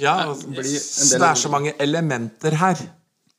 [0.00, 2.80] Ja, altså, det er så mange elementer her.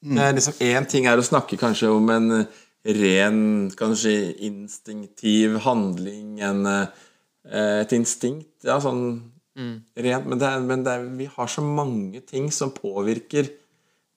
[0.04, 2.62] Eh, liksom ting er å snakke kanskje om en eh,
[3.00, 6.68] ren, kanskje instinktiv handling, en,
[7.48, 12.20] et instinkt, ja, sånn rent Men, det er, men det er, vi har så mange
[12.26, 13.48] ting som påvirker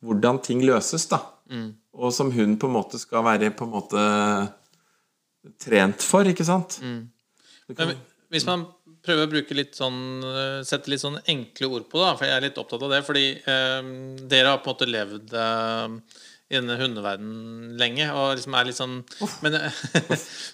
[0.05, 1.21] hvordan ting løses, da.
[1.95, 4.03] Og som hun på en måte skal være på en måte
[5.63, 6.79] trent for, ikke sant?
[6.83, 7.09] Mm.
[7.77, 7.97] kan- Men
[8.31, 8.67] hvis man
[9.07, 12.37] prøver å bruke litt sånn eh, sette litt sånn enkle ord på det, for jeg
[12.37, 13.03] er litt opptatt av det.
[13.07, 13.91] Fordi eh,
[14.27, 18.79] dere har på en måte levd eh, i denne hundeverdenen lenge og liksom er litt
[18.79, 18.97] sånn
[19.43, 19.57] Men,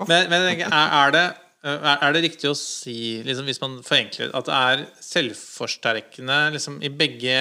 [0.08, 1.24] men, men er, er, det,
[1.64, 6.78] eh, er det riktig å si, liksom, hvis man forenkler, at det er selvforsterkende liksom,
[6.84, 7.36] i, begge,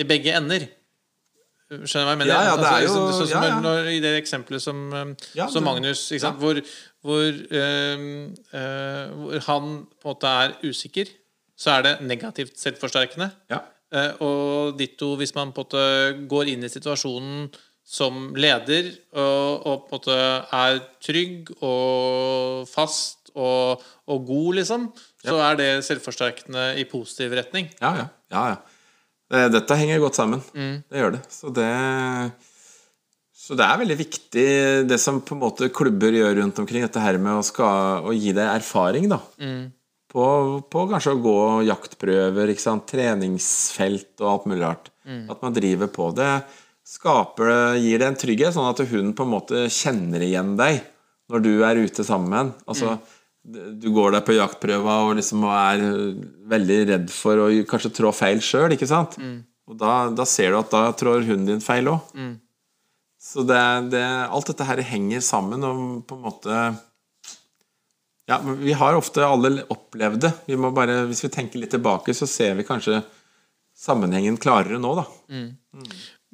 [0.00, 0.68] i begge ender?
[1.66, 2.30] Skjønner du hva jeg mener?
[2.30, 3.60] Ja, ja, det er jo- liksom, sånn som ja.
[3.60, 6.04] Når, I det eksempelet som, eh, som Magnus?
[6.38, 6.60] Hvor,
[7.02, 7.24] hvor,
[7.60, 11.06] øh, øh, hvor han på en måte er usikker,
[11.58, 13.32] så er det negativt selvforsterkende.
[13.50, 13.58] Ja.
[13.92, 17.50] Eh, og ditto hvis man på en måte går inn i situasjonen
[17.86, 20.16] som leder og, og på en måte
[20.52, 24.88] er trygg og fast og, og god, liksom,
[25.22, 27.70] så er det selvforsterkende i positiv retning.
[27.80, 28.06] Ja, ja.
[28.32, 28.56] ja, ja.
[29.30, 30.42] Det- Dette henger godt sammen.
[30.90, 31.22] Det gjør det.
[31.32, 32.32] Så det
[33.46, 34.44] Så det er veldig viktig,
[34.88, 38.10] det som på en måte klubber gjør rundt omkring, dette her med å, skal, å
[38.10, 39.20] gi deg erfaring, da.
[40.10, 40.24] På,
[40.68, 41.36] på kanskje å gå
[41.68, 42.50] jaktprøver,
[42.90, 44.90] treningsfelt og alt mulig rart.
[45.30, 46.42] At man driver på det.
[46.86, 50.80] Skaper, gir det en trygghet, sånn at hun på en måte kjenner igjen deg
[51.30, 52.54] når du er ute sammen med henne.
[53.46, 55.82] Du går der på jaktprøva og liksom er
[56.50, 59.14] veldig redd for å kanskje trå feil sjøl, ikke sant?
[59.70, 62.00] Og da, da ser du at da trår hunden din feil òg.
[63.26, 63.58] Så det,
[63.94, 66.58] det, alt dette her henger sammen og på en måte
[68.26, 70.32] Ja, vi har ofte alle opplevd det.
[70.50, 73.00] Vi må bare, hvis vi tenker litt tilbake, så ser vi kanskje
[73.78, 75.04] sammenhengen klarere nå, da.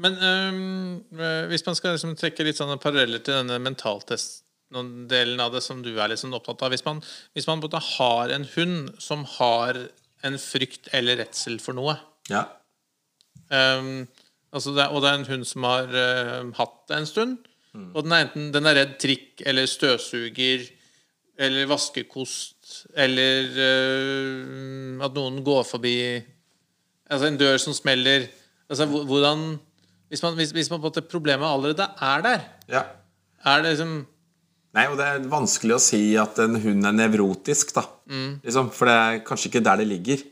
[0.00, 3.58] Men øh, hvis man skal liksom trekke litt sånne paralleller til denne
[4.72, 6.72] mentaltest-delen av det som du er sånn opptatt av.
[6.72, 7.02] Hvis man,
[7.34, 9.78] hvis man både har en hund som har
[10.22, 11.96] en frykt eller redsel for noe.
[12.30, 12.46] Ja.
[13.50, 14.06] um,
[14.52, 17.38] altså det, Og det er en hund som har uh, hatt det en stund,
[17.94, 20.66] og den er enten den er redd trikk eller støvsuger
[21.40, 25.96] eller vaskekost eller uh, at noen går forbi.
[27.10, 28.28] Altså en dør som smeller.
[28.68, 29.58] Altså hvordan
[30.12, 32.82] Hvis man, hvis, hvis man på en måte problemet allerede er der ja.
[33.44, 34.06] Er det liksom
[34.72, 37.84] Nei, og det er vanskelig å si at en hund er nevrotisk, da.
[38.44, 40.22] Liksom, for det er kanskje ikke der det ligger.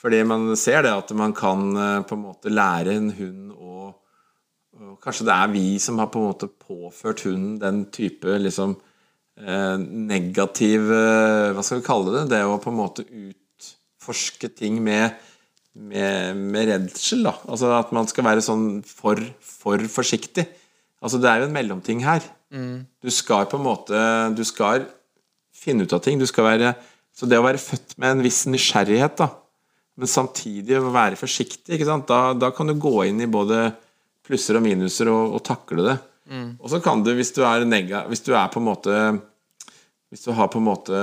[0.00, 3.70] Fordi man ser det at man kan eh, på en måte lære en hund å
[4.80, 8.78] og Kanskje det er vi som har på en måte påført hunden den type liksom
[9.36, 12.22] eh, negativ eh, Hva skal vi kalle det?
[12.32, 15.18] Det å på en måte utforske ting med,
[15.74, 17.26] med, med redsel.
[17.28, 20.46] da Altså at man skal være sånn for, for forsiktig.
[21.00, 22.24] Altså Det er jo en mellomting her.
[23.00, 23.98] Du skal på en måte
[24.34, 24.88] Du skal
[25.54, 26.18] finne ut av ting.
[26.18, 26.74] Du skal være
[27.16, 29.30] Så det å være født med en viss nysgjerrighet, da
[30.00, 32.08] men samtidig være forsiktig, ikke sant?
[32.08, 33.68] Da, da kan du gå inn i både
[34.24, 35.96] plusser og minuser og, og takle det.
[36.62, 38.96] Og så kan du, hvis du er nega, hvis du er på en måte
[40.10, 41.00] Hvis du har på en måte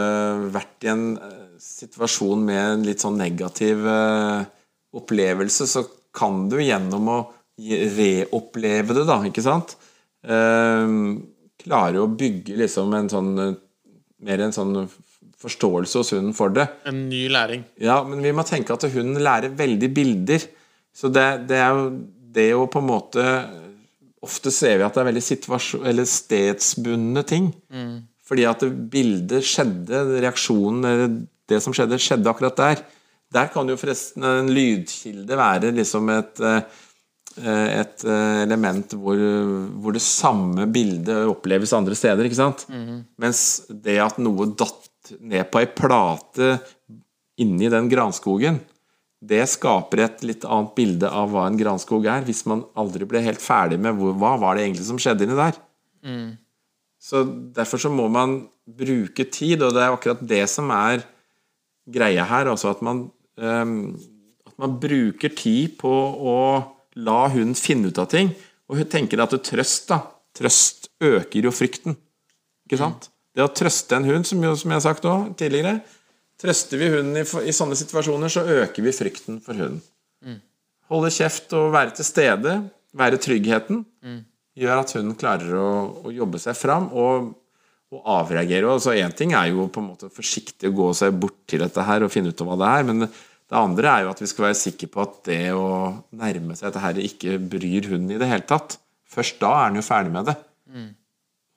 [0.51, 4.41] vært i en eh, situasjon med en litt sånn negativ eh,
[4.99, 7.19] opplevelse, så kan du gjennom å
[7.55, 9.77] reoppleve det, da, ikke sant,
[10.25, 10.95] eh,
[11.63, 13.31] klare å bygge liksom en sånn
[14.17, 14.87] Mer en sånn
[15.37, 16.63] forståelse hos hunden for det.
[16.89, 17.61] en ny læring?
[17.77, 20.41] Ja, men vi må tenke at hunden lærer veldig bilder.
[20.89, 21.91] Så det, det er jo
[22.33, 23.25] det å på en måte
[24.25, 27.51] Ofte ser vi at det er veldig eller stedsbundne ting.
[28.27, 31.13] Fordi at bildet skjedde, reaksjonen eller
[31.47, 32.81] det som skjedde, skjedde akkurat der.
[33.31, 36.63] Der kan jo forresten en lydkilde være liksom et eh,
[37.39, 39.19] et eh, element hvor,
[39.77, 42.25] hvor det samme bildet oppleves andre steder.
[42.27, 42.65] ikke sant?
[43.21, 46.57] Mens det at noe datt ned på ei plate
[47.39, 48.57] inni den granskogen,
[49.17, 53.21] det skaper et litt annet bilde av hva en granskog er, hvis man aldri ble
[53.25, 55.57] helt ferdig med hvor, hva var det egentlig som skjedde inni der.
[57.01, 57.23] Så
[57.55, 61.05] Derfor så må man bruke tid, og det er akkurat det som er
[61.87, 62.49] greia her.
[62.51, 63.07] Altså at man,
[63.39, 63.95] um,
[64.45, 65.93] at man bruker tid på
[66.33, 66.37] å
[66.97, 68.31] la hunden finne ut av ting.
[68.67, 70.01] Og hun tenker at trøst da,
[70.37, 71.95] trøst øker jo frykten.
[72.67, 73.09] Ikke sant?
[73.37, 75.77] Det å trøste en hund, som, jo, som jeg har sagt også, tidligere
[76.37, 79.79] Trøster vi hunden i, i sånne situasjoner, så øker vi frykten for hunden.
[80.91, 82.51] Holde kjeft og være til stede,
[82.93, 83.79] være tryggheten,
[84.57, 85.69] gjør at hunden klarer å,
[86.05, 87.31] å jobbe seg fram og,
[87.89, 88.69] og avreagere.
[88.69, 91.65] Og så Én ting er jo på en måte forsiktig å gå seg bort til
[91.65, 93.09] dette her og finne ut av hva det er, men
[93.47, 95.67] det andre er jo at vi skal være sikre på at det å
[96.19, 98.75] nærme seg dette her ikke bryr hunden i det hele tatt.
[99.07, 100.35] Først da er den jo ferdig med det.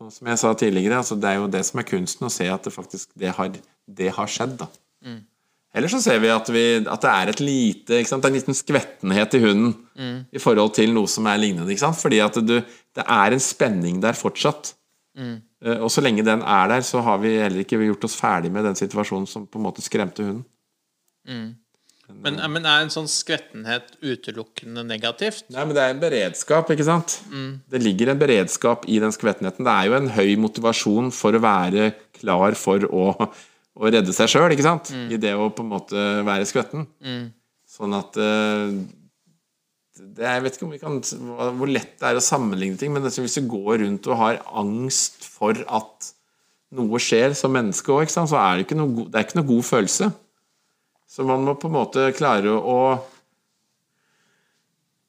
[0.00, 2.46] Og som jeg sa tidligere, altså det er jo det som er kunsten, å se
[2.48, 3.50] at det faktisk det har,
[3.85, 4.55] det har skjedd.
[4.62, 4.70] da.
[5.76, 7.98] Ellers så ser vi at, vi at det er et lite?
[7.98, 9.74] Det er en liten skvettenhet i hunden
[10.35, 11.68] i forhold til noe som er lignende.
[11.70, 12.00] ikke sant?
[12.00, 12.57] Fordi at du,
[12.96, 14.72] det er en spenning der fortsatt.
[15.18, 15.37] Mm.
[15.83, 18.64] Og så lenge den er der, så har vi heller ikke gjort oss ferdig med
[18.64, 20.46] den situasjonen som på en måte skremte hunden.
[22.25, 25.46] Men, men er en sånn skvettenhet utelukkende negativt?
[25.53, 27.18] Nei, men det er en beredskap, ikke sant?
[27.70, 29.64] Det ligger en beredskap i den skvettenheten.
[29.66, 33.05] Det er jo en høy motivasjon for å være klar for å,
[33.79, 34.92] å redde seg sjøl, ikke sant?
[35.14, 36.88] I det å på en måte være skvetten.
[37.70, 38.73] Sånn at eh,
[40.01, 40.96] det, Jeg vet ikke om vi kan,
[41.61, 45.29] hvor lett det er å sammenligne ting, men hvis du går rundt og har angst
[45.31, 46.11] for at
[46.77, 49.66] noe skjer som menneske òg, så er det ikke noe, det er ikke noe god
[49.66, 50.11] følelse.
[51.11, 52.79] Så man må på en måte klare å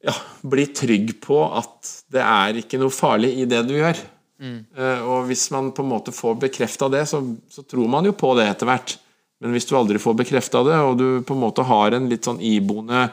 [0.01, 4.01] ja, bli trygg på at det er ikke noe farlig i det du gjør.
[4.41, 4.63] Mm.
[5.05, 8.31] og hvis man på en måte får bekrefta det, så, så tror man jo på
[8.39, 8.95] det etter hvert.
[9.37, 12.25] Men hvis du aldri får bekrefta det, og du på en måte har en litt
[12.25, 13.05] sånn iboende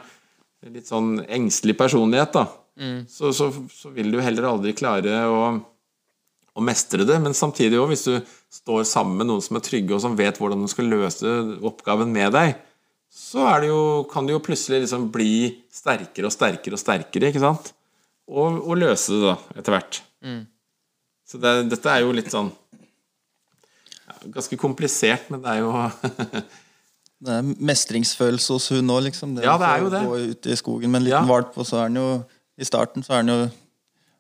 [0.66, 2.46] litt sånn engstelig personlighet, da,
[3.10, 5.42] så, så, så vil du heller aldri klare å,
[6.54, 7.18] å mestre det.
[7.22, 8.16] Men samtidig òg, hvis du
[8.52, 11.34] står sammen med noen som er trygge, og som vet hvordan de skal løse
[11.70, 12.56] oppgaven med deg,
[13.18, 13.80] så er det jo,
[14.12, 15.30] kan du jo plutselig liksom bli
[15.74, 17.72] sterkere og sterkere og sterkere, ikke sant?
[18.28, 19.98] Og, og løse det, da, etter hvert.
[21.28, 22.48] Så det, dette er jo litt sånn
[24.08, 25.72] ja, Ganske komplisert, men det er jo
[27.28, 29.32] Det er mestringsfølelse hos hun òg, liksom.
[29.42, 30.02] Ja, det er jo å det.
[30.06, 31.30] Gå ut i skogen med en liten Ja.
[31.32, 32.10] valp, og så er den jo
[32.58, 33.48] I starten så er den jo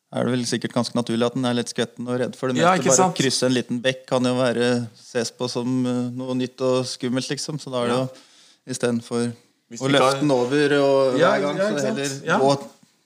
[0.08, 2.62] er det vel sikkert ganske naturlig at den er litt skvetten og redd for det
[2.62, 2.88] Ja, meste.
[2.88, 3.12] Bare sant?
[3.12, 6.78] å krysse en liten bekk kan jo være ses på som eh, noe nytt og
[6.88, 7.58] skummelt, liksom.
[7.60, 8.06] Så da er det Ja.
[8.06, 8.24] jo
[8.68, 12.38] istedenfor å løfte har- den over og Ja, hver gang, ja, så heller Ja.
[12.38, 12.52] gå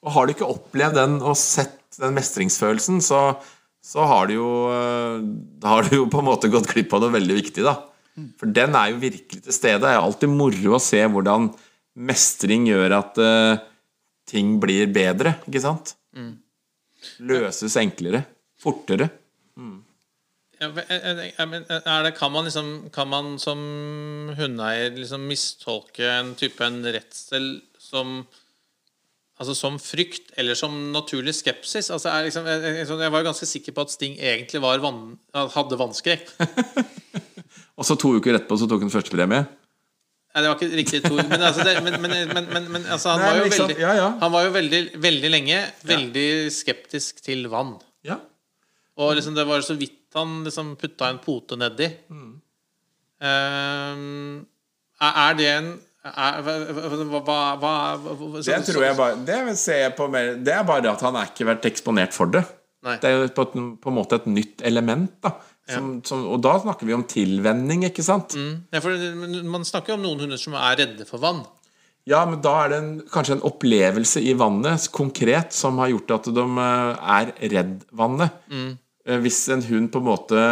[0.03, 3.37] Og har du ikke opplevd den og sett den mestringsfølelsen, så,
[3.83, 5.23] så har du jo eh,
[5.63, 7.77] Da har du jo på en måte gått glipp av noe veldig viktig, da.
[8.37, 9.81] For den er jo virkelig til stede.
[9.81, 11.55] Det er alltid moro å se hvordan
[11.97, 13.57] mestring gjør at uh,
[14.29, 15.95] ting blir bedre, ikke sant?
[17.21, 18.27] Løses enklere.
[18.61, 19.09] Fortere.
[19.57, 19.81] Ja, men, eh, eh, men,
[20.52, 23.59] Er det, kan, man liksom, kan man som
[24.39, 28.23] hundeeier liksom mistolke en type en redsel som
[29.43, 31.89] Altså som frykt eller som naturlig skepsis?
[31.91, 35.79] Altså liksom, jeg, jeg, var jo ganske sikker på at Sting egentlig var vann, hadde
[35.81, 36.29] vannskrekk.
[37.81, 39.41] Og så to uker etterpå så tok han førstepremie.
[40.33, 42.15] Nei, det var ikke riktig to men, altså det, men, men,
[42.73, 44.07] men, altså, han, Nei, var jo liksom, veldig, ja, ja.
[44.23, 45.59] han var jo veldig, veldig lenge
[45.91, 47.75] veldig skeptisk til vann.
[48.07, 48.17] Ja.
[49.01, 51.89] Og liksom det var så vidt han liksom putta en pote nedi.
[52.13, 52.33] Mm.
[53.23, 54.43] Um,
[55.01, 59.93] er, er det en er, hva, hva, hva, Det tror jeg bare Det ser jeg
[59.95, 62.43] på mer Det er bare at han har ikke vært eksponert for det.
[62.83, 62.97] Nei.
[62.99, 63.45] Det er jo på,
[63.79, 65.13] på en måte et nytt element.
[65.23, 65.37] da
[65.71, 68.35] som, som, Og da snakker vi om tilvenning, ikke sant?
[68.75, 68.97] Ja, for
[69.47, 71.45] Man snakker jo om noen hunder som er redde for vann.
[72.09, 76.17] Ja, men da er det en, kanskje en opplevelse i vannet konkret som har gjort
[76.17, 78.41] at de eh, er redd vannet.
[78.51, 78.73] Eh,
[79.03, 80.43] Hvis en hund på en måte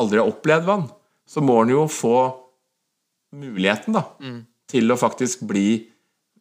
[0.00, 0.86] aldri har opplevd vann,
[1.28, 2.16] så må den jo få
[3.36, 4.06] muligheten da
[4.70, 5.68] til å faktisk bli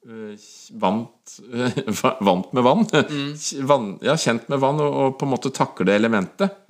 [0.05, 0.47] eh,
[0.79, 1.35] vant,
[2.29, 2.85] vant med vann.
[3.71, 3.91] vann.
[4.05, 6.61] Ja, kjent med vann, og, og på en måte takle elementet.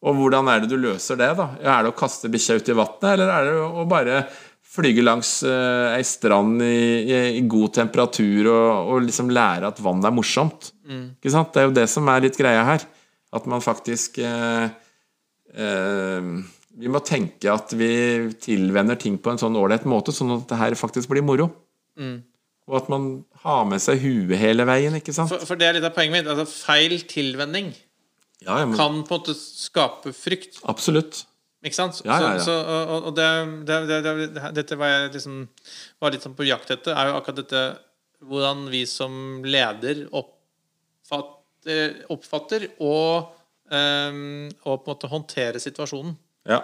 [0.00, 1.32] Og hvordan er det du løser det?
[1.36, 1.50] da?
[1.60, 4.22] Er det å kaste bikkja ut i vannet, eller er det å bare
[4.70, 6.76] flyge langs uh, ei strand i,
[7.10, 10.70] i, i god temperatur og, og liksom lære at vann er morsomt?
[11.18, 11.50] Ikke sant?
[11.52, 12.86] Det er jo det som er litt greia her.
[13.32, 14.70] At man faktisk eh,
[15.54, 16.30] eh,
[16.80, 17.90] Vi må tenke at vi
[18.42, 21.50] tilvenner ting på en sånn ålreit måte, sånn at det her faktisk blir moro.
[22.70, 23.08] Og at man
[23.42, 25.32] har med seg huet hele veien, ikke sant?
[25.32, 26.30] For, for det er litt av poenget mitt.
[26.30, 27.72] Altså, feil tilvenning
[28.46, 28.76] Ja, må...
[28.78, 30.62] kan på en måte skape frykt.
[30.70, 31.24] absolutt.
[31.60, 31.98] Ikke sant?
[32.06, 32.40] Ja, ja, ja.
[32.40, 33.26] Så, så, og og det,
[33.68, 35.42] det, det, det, det, dette var jeg liksom
[36.00, 37.64] var litt sånn på jakt etter, er jo akkurat dette
[38.30, 39.12] hvordan vi som
[39.44, 41.36] leder oppfatter,
[42.10, 43.30] oppfatter og,
[43.70, 46.14] um, og på en måte håndterer situasjonen.
[46.48, 46.62] Ja.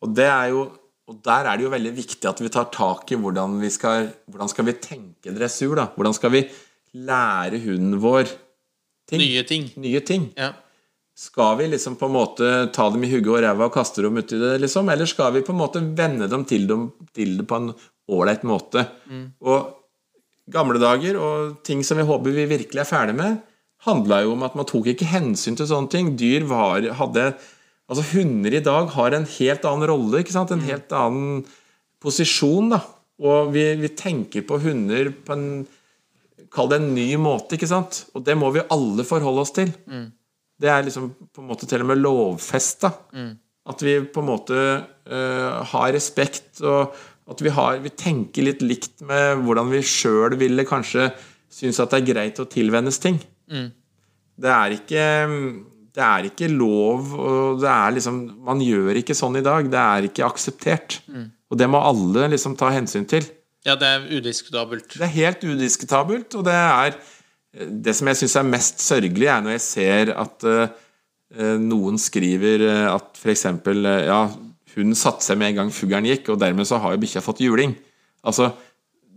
[0.00, 0.64] Og, det er jo,
[1.10, 4.10] og der er det jo veldig viktig at vi tar tak i hvordan vi skal,
[4.30, 5.74] hvordan skal vi tenke dressur.
[5.76, 5.90] da?
[5.96, 6.44] Hvordan skal vi
[6.96, 8.30] lære hunden vår
[9.10, 9.22] ting?
[9.22, 9.70] Nye ting.
[9.82, 10.30] Nye ting.
[10.38, 10.52] Ja.
[11.20, 14.16] Skal vi liksom på en måte ta dem i hugget og ræva og kaste dem
[14.16, 14.88] uti det, liksom?
[14.88, 17.74] Eller skal vi på en måte vende dem til, dem, til det på en
[18.08, 18.86] ålreit måte?
[19.44, 19.74] Og
[20.50, 23.36] gamle dager og ting som vi håper vi virkelig er ferdig med,
[23.86, 26.14] handla jo om at man tok ikke hensyn til sånne ting.
[26.20, 27.32] Dyr var, hadde
[27.90, 30.52] Altså, hunder i dag har en helt annen rolle, ikke sant?
[30.54, 31.40] En helt annen
[31.98, 32.78] posisjon, da.
[33.18, 35.46] Og vi, vi tenker på hunder på en
[36.50, 38.00] Kall det en ny måte, ikke sant?
[38.18, 39.68] Og det må vi alle forholde oss til.
[40.58, 42.90] Det er liksom på en måte til og med lovfesta.
[43.70, 46.90] At vi på en måte uh, har respekt, og
[47.30, 51.12] at vi, har, vi tenker litt likt med hvordan vi sjøl ville kanskje
[51.54, 53.20] synes at det er greit å tilvennes ting.
[53.50, 55.04] Det er ikke
[55.90, 59.66] Det er ikke lov og det er liksom, Man gjør ikke sånn i dag.
[59.68, 61.00] Det er ikke akseptert.
[61.50, 63.26] Og det må alle liksom ta hensyn til.
[63.66, 64.94] Ja, det er udiskutabelt.
[64.94, 66.94] Det er helt udiskutabelt, og det er
[67.50, 72.62] Det som jeg syns er mest sørgelig, er når jeg ser at uh, noen skriver
[72.62, 73.42] eh, at f.eks.
[73.66, 74.20] Uh, ja,
[74.76, 77.42] hun satte seg med en gang fuglen gikk, og dermed så har jo bikkja fått
[77.42, 77.74] juling.
[78.22, 78.52] Altså,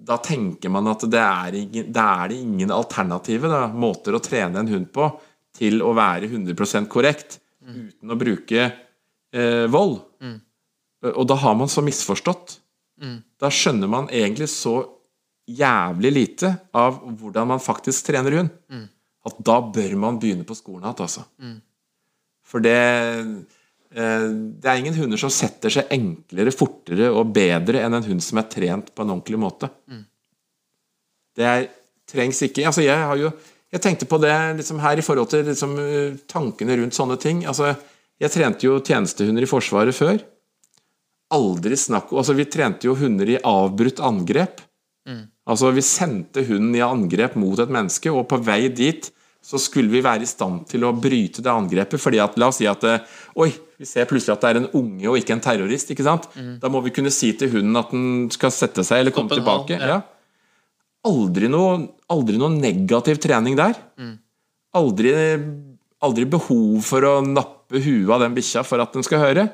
[0.04, 4.24] da tenker man at det er, ingen, det er det ingen alternative da, måter å
[4.24, 5.08] trene en hund på
[5.56, 10.01] til å være 100% korrekt uten å bruke eh, vold.
[11.14, 12.58] Og da har man så misforstått.
[13.39, 14.78] Da skjønner man egentlig så
[15.49, 18.51] jævlig lite av hvordan man faktisk trener hund.
[19.24, 21.24] At da bør man begynne på skolen igjen, altså.
[22.43, 23.28] For det eh,
[23.94, 28.39] Det er ingen hunder som setter seg enklere, fortere og bedre enn en hund som
[28.41, 29.70] er trent på en ordentlig måte.
[31.38, 31.68] Det er,
[32.10, 33.32] trengs ikke Altså, jeg har jo
[33.74, 37.39] Jeg tenkte på det liksom her i forhold til liksom, eh, tankene rundt sånne ting.
[37.50, 37.72] Altså,
[38.22, 40.20] jeg trente jo tjenestehunder i Forsvaret før.
[41.34, 44.62] Aldri snakk Altså, vi trente jo hunder i avbrutt angrep.
[45.50, 49.10] Altså, vi sendte hunden i angrep mot et menneske, og på vei dit
[49.44, 52.00] så skulle vi være i stand til å bryte det angrepet.
[52.00, 53.04] fordi at, La oss si at eh,
[53.44, 55.91] Oi, vi ser plutselig at det er en unge og ikke en terrorist.
[55.91, 56.30] ikke sant?
[56.62, 59.76] Da må vi kunne si til hunden at den skal sette seg eller komme tilbake.
[59.80, 59.98] ja.
[59.98, 60.02] Ja.
[61.04, 63.76] Aldri, noe, aldri noe negativ trening der.
[64.80, 65.12] Aldri,
[66.00, 69.50] aldri behov for å nappe huet av den bikkja for at den skal høre.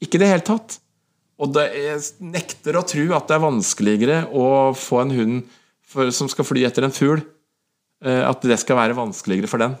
[0.00, 0.78] Ikke i det hele tatt.
[1.36, 2.00] Og det, jeg
[2.32, 5.42] nekter å tro at det er vanskeligere å få en hund
[5.84, 7.20] for, som skal fly etter en fugl,
[8.04, 9.72] at det skal være vanskeligere for den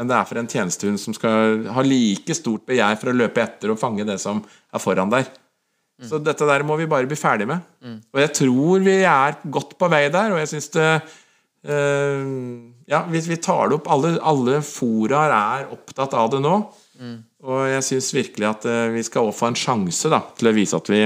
[0.00, 3.42] enn det er for en tjenestehund som skal ha like stort begjær for å løpe
[3.42, 5.28] etter og fange det som er foran der.
[6.08, 7.60] Så dette der må vi bare bli ferdig med.
[8.14, 10.86] Og jeg tror vi er godt på vei der, og jeg syns det
[11.68, 12.30] øh,
[12.88, 16.54] Ja, hvis vi tar det opp Alle, alle foraer er opptatt av det nå.
[17.44, 20.56] Og jeg syns virkelig at eh, vi skal også få en sjanse da, til å
[20.56, 21.04] vise at vi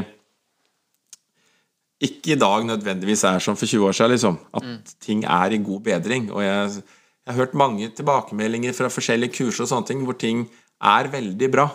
[2.04, 4.36] ikke i dag nødvendigvis er som for 20 år siden, liksom.
[4.60, 6.28] At ting er i god bedring.
[6.32, 6.82] Og jeg,
[7.24, 10.44] jeg har hørt mange tilbakemeldinger fra forskjellige kurs og sånne ting hvor ting
[10.84, 11.68] er veldig bra.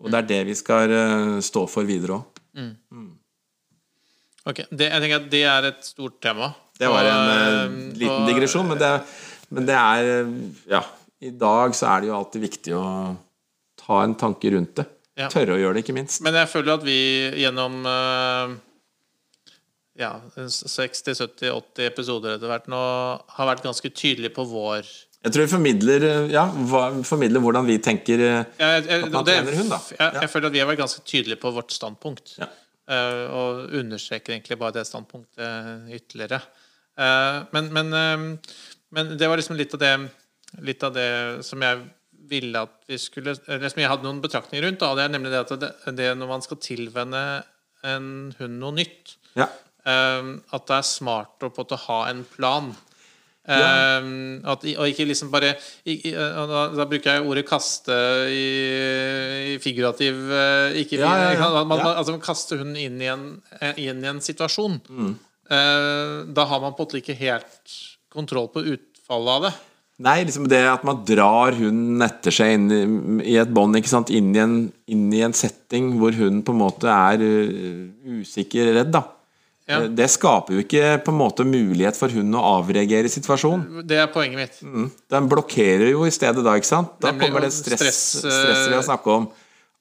[0.00, 2.40] Og det er det vi skal uh, stå for videre òg.
[4.48, 6.52] Ok, det, Jeg tenker at det er et stort tema.
[6.80, 8.88] Det var en eh, liten og- digresjon, men det,
[9.52, 10.30] men det er
[10.70, 10.80] Ja,
[11.20, 12.84] i dag så er det jo alltid viktig å
[13.76, 14.86] ta en tanke rundt det.
[15.20, 15.28] Ja.
[15.28, 16.22] Tørre å gjøre det, ikke minst.
[16.24, 16.96] Men jeg føler at vi
[17.42, 18.54] gjennom eh,
[20.00, 22.80] ja, 60-70-80 episoder etter hvert nå
[23.36, 24.88] har vært ganske tydelig på vår
[25.20, 26.46] Jeg tror vi formidler, eh, ja,
[27.06, 29.80] formidler hvordan vi tenker eh, Ja, jeg, jeg, At man det, trener hund, da.
[29.90, 30.24] Jeg, Ja.
[30.24, 32.34] jeg føler at vi har vært ganske tydelige på vårt standpunkt.
[32.40, 32.48] Ja.
[32.90, 36.40] Uh, og understreker egentlig bare det standpunktet ytterligere.
[36.98, 38.56] Uh, men, men, uh,
[38.90, 39.94] men det var liksom litt av det
[40.66, 41.84] Litt av det som jeg
[42.26, 44.80] ville at vi skulle liksom jeg hadde noen betraktninger rundt.
[44.82, 47.20] Da, det er nemlig det at det, det når man skal tilvenne
[47.86, 48.08] en
[48.40, 49.46] hund noe nytt, Ja.
[49.84, 52.70] Eh, at det er smart å på en ha en plan.
[53.50, 54.10] Eh,
[54.52, 55.54] at, og ikke liksom bare
[55.88, 57.96] i, i, da, da bruker jeg ordet 'kaste'
[58.28, 58.44] i,
[59.54, 61.48] i figurativ eh, Ikke Ja, ja, ja.
[61.56, 61.94] Man, man, Ja.
[61.96, 63.40] altså kaster hunden inn i en,
[63.80, 64.78] inn i en situasjon.
[64.88, 65.16] Mm.
[65.50, 67.74] Uh, da har man på en måte ikke helt
[68.12, 69.52] kontroll på utfallet av det.
[70.00, 72.82] Nei, liksom det at man drar hunden etter seg inn i,
[73.32, 74.54] i et bånd, ikke inn i, en,
[74.88, 79.02] inn i en setting hvor hunden på en måte er uh, usikker, redd, da.
[79.70, 79.78] Ja.
[79.84, 83.84] Eh, Det skaper jo ikke på en måte mulighet for hunden å avreagere situasjonen.
[83.86, 84.56] Det er poenget mitt.
[84.66, 84.88] Mm.
[85.14, 86.96] Den blokkerer jo i stedet da, ikke sant?
[87.00, 89.28] Da kommer det stress, stress, eh, stresset vi har snakka om.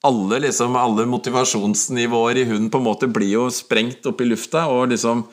[0.08, 4.68] Alle, liksom, alle motivasjonsnivåer i hunden på en måte blir jo sprengt opp i lufta,
[4.72, 5.26] og liksom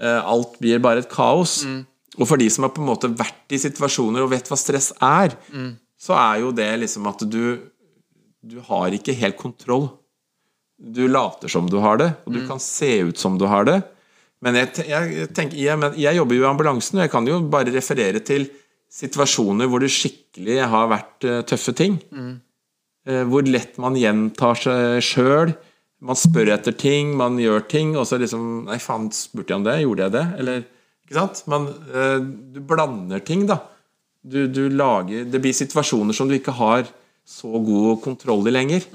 [0.00, 1.64] eh, alt blir bare et kaos.
[1.66, 1.82] Mm.
[2.18, 4.92] Og for de som har på en måte vært i situasjoner og vet hva stress
[5.02, 5.76] er, Mm.
[5.98, 7.58] så er jo det liksom at du
[8.48, 9.90] du har ikke helt kontroll.
[10.78, 12.34] Du later som du har det, og Mm.
[12.40, 13.82] du kan se ut som du har det.
[14.40, 17.72] Men jeg, jeg, tenker, jeg, jeg jobber jo i ambulansen, og jeg kan jo bare
[17.74, 18.46] referere til
[18.88, 21.98] situasjoner hvor det skikkelig har vært uh, tøffe ting.
[23.08, 25.54] Eh, hvor lett man gjentar seg sjøl.
[26.00, 29.64] Man spør etter ting, man gjør ting, og så liksom Nei, faen, spurte jeg om
[29.66, 29.74] det?
[29.82, 30.26] Gjorde jeg det?
[30.38, 30.62] Eller
[31.08, 31.42] Ikke sant?
[31.50, 32.20] Man, uh,
[32.54, 33.58] du blander ting, da.
[34.22, 36.86] Du, du lager Det blir situasjoner som du ikke har
[37.28, 38.86] så god kontroll i lenger.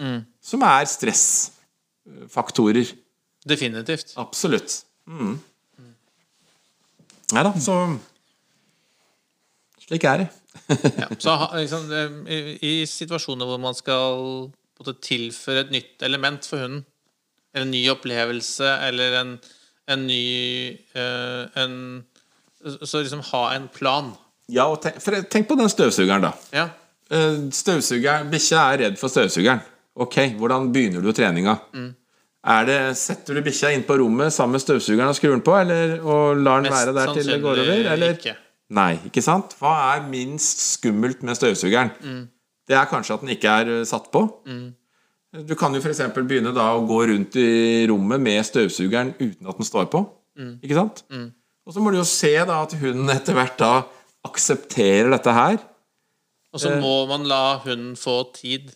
[0.42, 0.88] Som er
[2.04, 2.86] stressfaktorer.
[3.46, 4.14] Definitivt.
[4.16, 4.86] Absolutt.
[5.08, 5.40] Mm.
[7.34, 7.78] Nei da, så
[9.84, 10.30] Slik er det.
[11.02, 11.08] Ja.
[11.20, 11.90] Så liksom,
[12.30, 14.48] i, I situasjoner hvor man skal
[14.78, 16.86] på måte, tilføre et nytt element for hunden,
[17.54, 19.34] eller en ny opplevelse, eller en,
[19.92, 20.24] en ny
[20.96, 21.76] eh, en,
[22.64, 24.14] Så liksom ha en plan.
[24.50, 26.32] Ja, og tenk, for tenk på den støvsugeren, da.
[26.56, 26.70] Ja.
[27.12, 29.62] Eh, Støvsugeren Bikkja er redd for støvsugeren.
[29.96, 31.58] Ok, hvordan begynner du treninga?
[32.44, 35.54] Er det, setter du bikkja inn på rommet sammen med støvsugeren og skrur den på,
[35.56, 37.92] eller og lar den være der til det går over?
[37.94, 38.16] Eller?
[38.18, 38.34] ikke.
[38.74, 39.54] Nei, ikke sant?
[39.60, 41.94] Hva er minst skummelt med støvsugeren?
[42.68, 44.26] Det er kanskje at den ikke er eh, satt på.
[45.34, 46.02] Du kan jo f.eks.
[46.16, 50.04] begynne da å gå rundt i rommet med støvsugeren uten at den står på.
[50.64, 51.04] Ikke sant?
[51.64, 53.74] Og så må du jo se da at hunden etter hvert da
[54.28, 55.58] aksepterer dette her.
[56.54, 58.74] Og så må man la hunden få tid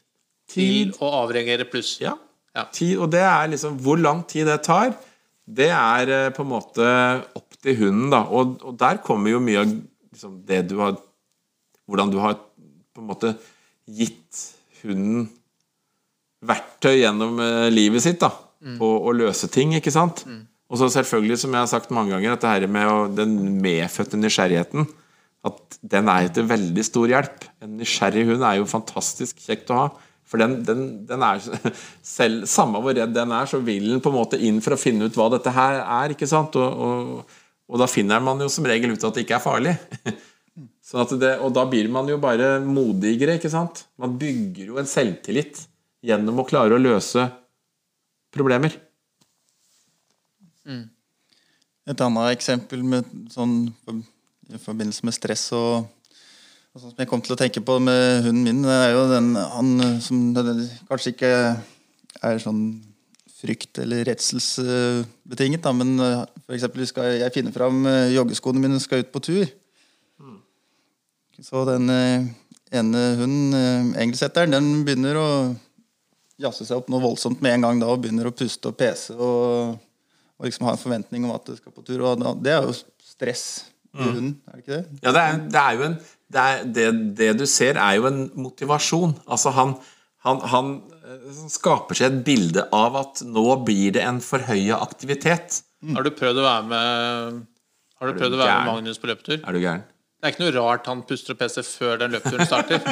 [0.52, 1.98] til å avreagere pluss.
[2.04, 2.16] Ja.
[2.58, 2.66] Ja.
[2.74, 4.95] Tid, og det er liksom Hvor lang tid det tar,
[5.45, 6.88] det er eh, på en måte
[7.38, 8.24] opp til hunden, da.
[8.34, 10.98] Og, og der kommer jo mye av liksom, det du har
[11.88, 13.36] Hvordan du har på en måte
[13.86, 14.41] gitt
[14.82, 15.28] hunden
[16.48, 18.32] verktøy gjennom eh, livet sitt da,
[18.80, 20.26] på å løse ting, ikke sant?
[20.68, 24.20] Og så selvfølgelig, som jeg har sagt mange ganger, dette her med å, den medfødte
[24.20, 24.88] nysgjerrigheten
[25.48, 27.45] at den er til veldig stor hjelp.
[27.64, 29.88] En nysgjerrig hund er jo fantastisk kjekt å ha.
[30.28, 31.42] For den, den, den er
[32.18, 34.80] selv, Samme hvor redd den er, så vil den på en måte inn for å
[34.80, 36.16] finne ut hva dette her er.
[36.16, 36.58] ikke sant?
[36.60, 39.78] Og, og, og da finner man jo som regel ut at det ikke er farlig.
[40.88, 43.82] Det, og da blir man jo bare modigere, ikke sant?
[44.00, 45.60] Man bygger jo en selvtillit
[46.08, 47.26] gjennom å klare å løse
[48.32, 48.78] problemer.
[51.88, 53.68] Et annet eksempel med sånn,
[54.48, 55.92] i forbindelse med stress og
[56.78, 59.32] sånn som jeg kom til å tenke på med hunden min, det er jo den
[59.38, 59.72] han
[60.04, 60.20] som
[60.90, 61.32] kanskje ikke
[62.28, 62.62] er sånn
[63.38, 66.44] frykt- eller redselsbetinget, da, men f.eks.
[66.46, 69.46] for eksempel skal jeg finne fram eh, joggeskoene mine og skal ut på tur.
[71.38, 72.26] Så den eh,
[72.74, 75.30] ene hunden, eh, engelsetteren, den begynner å
[76.42, 79.14] jazze seg opp noe voldsomt med en gang da, og begynner å puste og pese
[79.14, 79.78] og,
[80.38, 82.02] og liksom ha en forventning om at du skal på tur.
[82.10, 82.74] Og det er jo
[83.06, 83.48] stress
[83.94, 85.00] i hunden, er det ikke det?
[85.02, 86.00] Ja, det er, det er jo en
[86.34, 89.16] det, er, det, det du ser, er jo en motivasjon.
[89.28, 89.76] Altså, han,
[90.28, 90.72] han, han
[91.08, 95.62] eh, skaper seg et bilde av at nå blir det en forhøya aktivitet.
[95.94, 97.46] Har du prøvd å være med
[97.98, 99.40] Har du du prøvd å være med Magnus på løpetur?
[99.40, 99.86] Er du gæren?
[100.18, 102.82] Det er ikke noe rart han puster og peser før den løpeturen starter.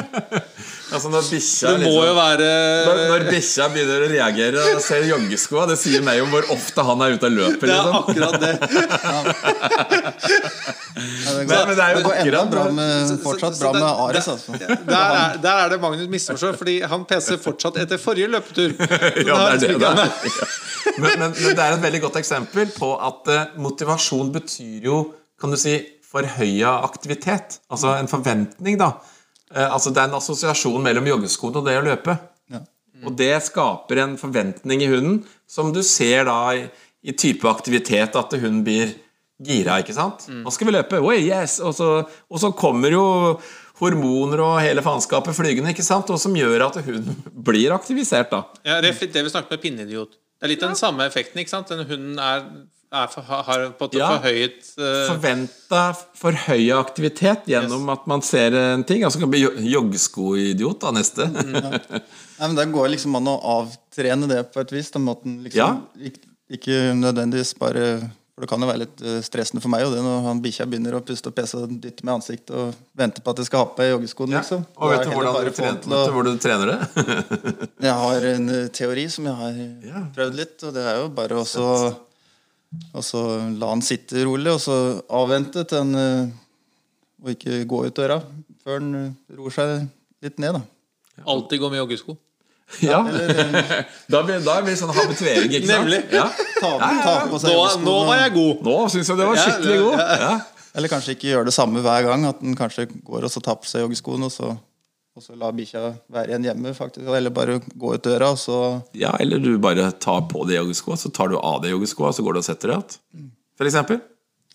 [0.94, 2.44] Altså, når bikkja jo være
[2.86, 6.84] Når, når bikkja begynner å reagere og ser joggeskoa, det sier meg om hvor ofte
[6.86, 7.66] han er ute og løper.
[7.66, 7.96] Det er Liksom.
[8.06, 8.52] akkurat det.
[10.96, 13.22] Ja, det, Nei, men det er jo det går enda akkurat- bra med, så- så-
[13.26, 14.52] fortsatt så bra med det- Ares, altså.
[14.86, 18.72] Der er, der er det Magnus misforstår, fordi han peser fortsatt etter forrige løpetur.
[19.26, 20.10] Ja, det er det, liksom det er.
[20.98, 25.12] Men, men, men det er et veldig godt eksempel på at eh, motivasjon betyr jo
[25.40, 25.74] kan du si,
[26.06, 27.60] forhøya aktivitet.
[27.72, 28.94] Altså en forventning, da.
[29.54, 32.16] Eh, altså Det er en assosiasjon mellom joggeskoene og det å løpe.
[32.52, 32.62] Ja.
[33.04, 36.66] Og det skaper en forventning i hunden som du ser da i,
[37.06, 38.94] i type aktivitet at hunden blir
[39.36, 40.26] gira, ikke sant?
[40.32, 41.58] Nå skal vi løpe, oi, yes!
[41.60, 43.06] Og så, og så kommer jo
[43.76, 46.08] hormoner og hele faenskapet flygende, ikke sant?
[46.12, 48.46] Og som gjør at hunden blir aktivisert, da.
[48.64, 50.16] Ja, det vi snakket med pinneidiot.
[50.36, 51.40] Det er litt den samme effekten.
[51.40, 51.70] ikke sant?
[51.72, 52.44] Den hunden er
[53.12, 53.44] for, har
[53.78, 54.08] på en måte Ja.
[54.16, 55.06] forhøyet uh...
[55.12, 55.82] Forventa
[56.20, 59.04] forhøya aktivitet gjennom at man ser en ting.
[59.06, 61.28] Altså kan bli joggeskoidiot, da, neste.
[61.32, 64.90] Nei, men Det går liksom an å avtrene det på et vis.
[64.94, 65.72] Den måten liksom Ja.
[66.10, 66.26] ikke,
[66.60, 67.88] ikke nødvendigvis bare
[68.36, 70.66] For det kan jo være litt eh, stressende for meg og det når han bikkja
[70.68, 73.62] begynner å puste og pese og dytte med ansiktet og vente på at jeg skal
[73.62, 74.34] ha på meg joggeskoene.
[74.36, 74.42] Ja.
[74.44, 74.66] liksom.
[74.76, 77.06] Og vet du, hvordan du trener, å- hvor du trener det?
[77.86, 81.40] Jeg har en eh, teori som jeg har prøvd litt, og det er jo bare
[81.40, 81.94] å så-
[82.96, 83.22] og så
[83.58, 84.76] la han sitte rolig, og så
[85.14, 86.34] avvente til han eh,
[87.24, 88.20] Og ikke gå ut døra
[88.64, 89.74] før han eh, roer seg
[90.24, 90.62] litt ned, da.
[91.26, 92.16] alltid gå med joggesko.
[92.82, 92.98] Ja.
[94.10, 95.86] Da blir da blir det sånn habituering, ikke sant?
[95.86, 96.00] Nemlig.
[96.10, 96.26] Ja.
[96.58, 98.64] Ta, ta på seg Nå, nå var jeg god!
[98.66, 100.00] Nå syns jeg det var skikkelig ja, god.
[100.00, 100.16] ja.
[100.26, 100.34] Ja.
[100.76, 102.26] Eller kanskje ikke gjøre det samme hver gang.
[102.28, 104.50] At en kanskje går og så tar på seg joggeskoene, og så,
[105.16, 105.80] og så lar bikkja
[106.12, 106.74] være igjen hjemme.
[106.76, 108.56] faktisk Eller bare gå ut døra, og så
[108.92, 112.24] ja, eller du bare tar på deg joggeskoa, så tar du av deg joggeskoa, så
[112.24, 113.30] går du og setter deg igjen.
[113.56, 114.02] For eksempel.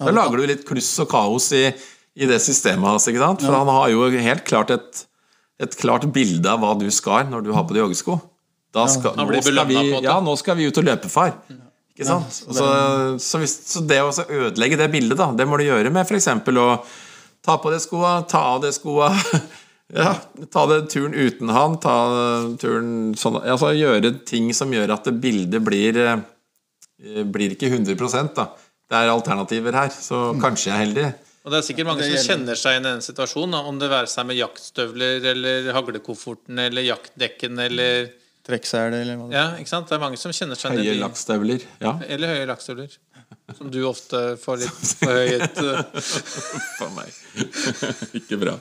[0.02, 1.64] Da lager du litt kluss og kaos i,
[2.14, 3.42] i det systemet hans, ikke sant?
[3.46, 5.02] For han har jo helt klart et,
[5.62, 8.20] et klart bilde av hva du skal når du har på deg joggesko.
[8.72, 11.34] Da skal, blir nå, skal vi, ja, nå skal vi ut og løpe, far.
[11.92, 12.30] Ikke sant?
[12.32, 12.70] så,
[13.20, 16.30] så, hvis, så det å ødelegge det bildet, da, det må du gjøre med f.eks.
[16.54, 16.70] å
[17.44, 19.10] ta på deg skoa, ta av deg skoa.
[19.92, 20.14] Ja,
[20.54, 21.96] ta det turen uten han, ta
[22.62, 26.22] turen sånn Altså gjøre ting som gjør at det bildet blir eh,
[27.28, 28.52] Blir ikke 100% da.
[28.92, 31.06] Det er alternativer her, så kanskje jeg er heldig.
[31.42, 33.56] Og det er sikkert mange som kjenner seg igjen i den situasjonen.
[33.72, 38.12] Om det være seg med jaktstøvler eller haglekofferten eller jaktdekken eller
[38.52, 39.88] trekke seg eller hva det Ja, ikke sant?
[39.90, 41.66] Det er mange som kjenner seg Høye lakkstøvler.
[41.82, 41.96] Ja.
[42.12, 42.94] Eller høye lakkstøvler.
[43.58, 45.82] Som du ofte får litt forhøyet eh,
[46.78, 47.10] For meg.
[48.20, 48.58] Ikke bra.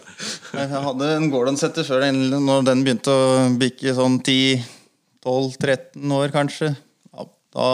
[0.55, 6.73] Jeg hadde en Gordon-setter før den, når den begynte å bikke sånn 10-12-13 år, kanskje.
[7.13, 7.27] Ja,
[7.57, 7.69] da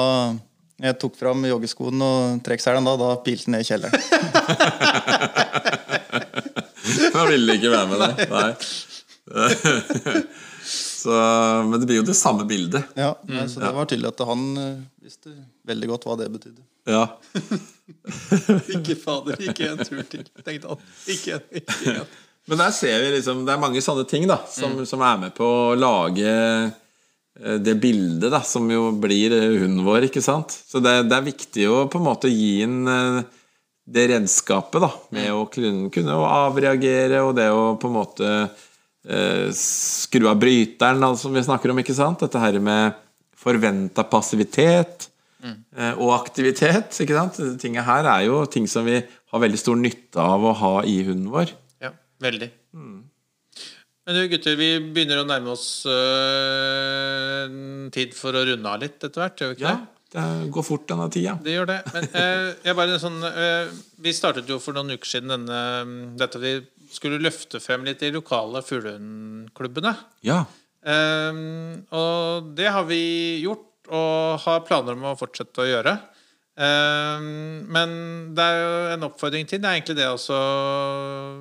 [0.87, 3.97] jeg tok fram joggeskoene og trekkselen, da, da pilte den ned i kjelleren.
[6.87, 8.13] Da ville de ikke være med deg.
[8.31, 8.53] Nei.
[10.97, 11.13] Så,
[11.69, 12.89] men det blir jo det samme bildet.
[12.97, 15.35] Ja, nei, Så det var tydelig at han eh, visste
[15.69, 16.65] veldig godt hva det betydde.
[16.89, 17.05] Ja.
[18.77, 20.89] Ikke fader, ikke en tur til, tenkte han.
[21.11, 21.41] Ikke.
[21.61, 22.17] Ikke en.
[22.47, 25.33] Men der ser vi liksom Det er mange sånne ting da som, som er med
[25.35, 30.55] på å lage eh, det bildet da som jo blir eh, hunden vår, ikke sant?
[30.55, 32.87] Så det, det er viktig å på en måte gi inn
[33.87, 38.31] det redskapet da med å kunne, kunne å avreagere og det å på en måte
[39.55, 42.25] skru av bryteren, altså, som vi snakker om, ikke sant?
[42.25, 42.97] Dette her med
[43.39, 45.07] forventa passivitet
[45.45, 45.59] mm.
[46.03, 47.39] og aktivitet, ikke sant?
[47.63, 50.97] Tinget her er jo ting som vi har veldig stor nytte av å ha i
[51.07, 51.55] hunden vår.
[51.85, 51.93] Ja,
[52.25, 52.51] veldig.
[54.07, 57.51] Men du gutter, vi begynner å nærme oss øh,
[57.95, 60.13] tid for å runde av litt etter hvert, gjør vi ikke Ja, det?
[60.15, 61.35] det går fort denne tida.
[61.43, 61.81] Det gjør det.
[61.91, 63.73] Men eh, bare sånn eh,
[64.07, 65.59] Vi startet jo for noen uker siden denne,
[66.23, 66.55] dette vi
[66.97, 69.95] skulle løfte frem litt de lokale fuglehundklubbene.
[70.27, 70.43] Ja.
[70.87, 73.01] Um, og det har vi
[73.43, 75.97] gjort, og har planer om å fortsette å gjøre.
[76.57, 77.91] Um, men
[78.37, 79.61] det er jo en oppfordring til.
[79.61, 80.37] Det er egentlig det også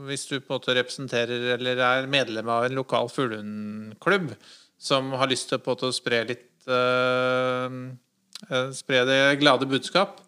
[0.10, 4.34] Hvis du på en måte representerer eller er medlem av en lokal fuglehundklubb
[4.76, 7.80] som har lyst til på en måte å spre litt eh,
[8.76, 10.20] Spre det glade budskap,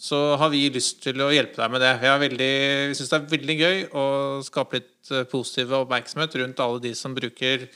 [0.00, 1.92] så har vi lyst til å hjelpe deg med det.
[2.00, 2.52] Veldig,
[2.88, 4.04] vi syns det er veldig gøy å
[4.46, 7.66] skape litt eh, positiv oppmerksomhet rundt alle de som bruker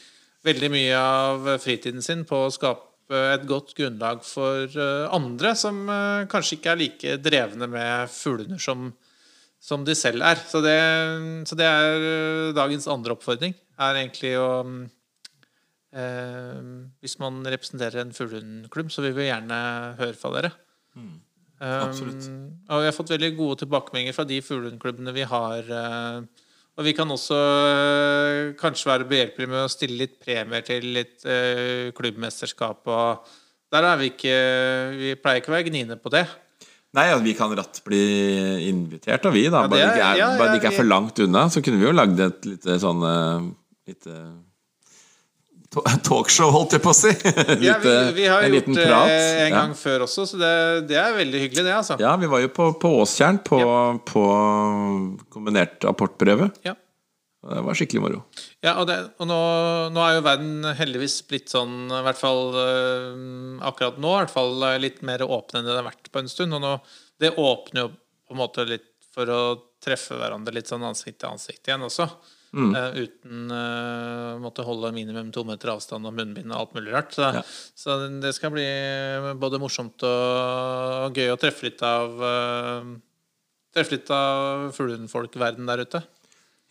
[0.44, 5.82] veldig mye av fritiden sin på å skape et godt grunnlag for eh, andre som
[5.92, 8.88] eh, kanskje ikke er like drevne med fuglene som,
[9.60, 10.40] som de selv er.
[10.48, 10.78] Så det,
[11.50, 13.52] så det er dagens andre oppfordring.
[13.84, 14.48] Er egentlig å
[15.92, 16.64] eh,
[17.04, 19.60] Hvis man representerer en fuglehundklubb, så vil vi gjerne
[20.00, 20.54] høre fra dere.
[21.60, 22.26] Absolutt.
[22.28, 25.70] Um, og vi har fått veldig gode tilbakemeldinger fra de fuglehundklubbene vi har.
[25.70, 30.88] Uh, og vi kan også uh, kanskje være behjelpelige med å stille litt premier til
[30.96, 32.82] litt uh, klubbmesterskap.
[32.90, 33.28] Og
[33.74, 34.38] der er vi ikke
[34.98, 36.24] Vi pleier ikke å være gniende på det.
[36.94, 38.02] Nei, altså, vi kan ratt bli
[38.68, 39.64] invitert, og vi, da.
[39.64, 41.48] Ja, det bare, det ikke er, ja, bare det ikke er vi- for langt unna,
[41.50, 43.02] så kunne vi jo lagd et lite sånn
[43.84, 44.12] Lite
[46.06, 47.10] talkshow, holdt jeg på å si.
[47.10, 49.48] Lite, Ja, vi, vi har en gjort det en en Ja.
[49.56, 50.52] gang før også, så det,
[50.90, 51.96] det er veldig hyggelig, det, altså.
[52.00, 53.58] Ja, vi var jo på, på Åstjern på,
[54.06, 54.24] på
[55.34, 56.50] kombinert apportprøve.
[56.66, 56.74] Ja.
[57.44, 58.22] Det var skikkelig moro.
[58.64, 59.36] Ja, og, det, og nå,
[59.92, 64.32] nå er jo verden heldigvis blitt sånn, i hvert fall øh, akkurat nå, i hvert
[64.32, 66.56] fall øh, litt mer åpen enn det har vært på en stund.
[66.56, 66.70] Og nå,
[67.20, 67.90] det åpner jo
[68.24, 69.42] på en måte litt for å
[69.84, 72.08] treffe hverandre litt sånn ansikt til ansikt igjen også.
[72.54, 77.10] Eh, uten å måtte holde minimum to meter avstand og munnbind og alt mulig rart.
[77.16, 77.42] Så, Ja.
[77.74, 78.64] så det skal bli
[79.40, 82.94] både morsomt og, gøy å treffe litt av uh,
[83.74, 86.00] Treffe litt av fuglehundfolk-verden der ute.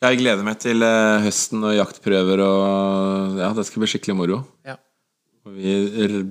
[0.04, 4.38] Jeg gleder meg til eh, høsten og jaktprøver, og ja, det skal bli skikkelig moro.
[4.64, 4.78] Ja.
[5.52, 5.74] Vi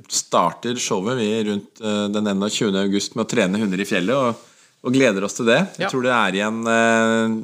[0.09, 2.73] starter showet vi rundt eh, den 21.
[2.87, 4.49] august med å trene hunder i fjellet, og,
[4.81, 5.59] og gleder oss til det.
[5.77, 5.91] Jeg Ja.
[5.93, 7.37] tror det er igjen eh,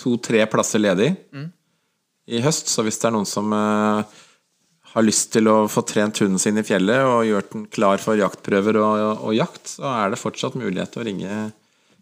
[0.00, 1.50] to-tre plasser ledig Mm.
[2.30, 4.02] i høst, så hvis det er noen som uh,
[4.92, 8.18] har lyst til å få trent hunden sin i fjellet og gjort den klar for
[8.18, 11.36] jaktprøver og, og, og jakt, så er det fortsatt mulighet til å ringe,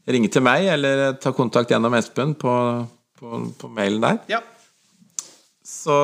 [0.09, 2.55] ringe til meg, eller ta kontakt gjennom Espen på,
[3.21, 4.41] på, på mailen der ja.
[5.65, 5.99] så,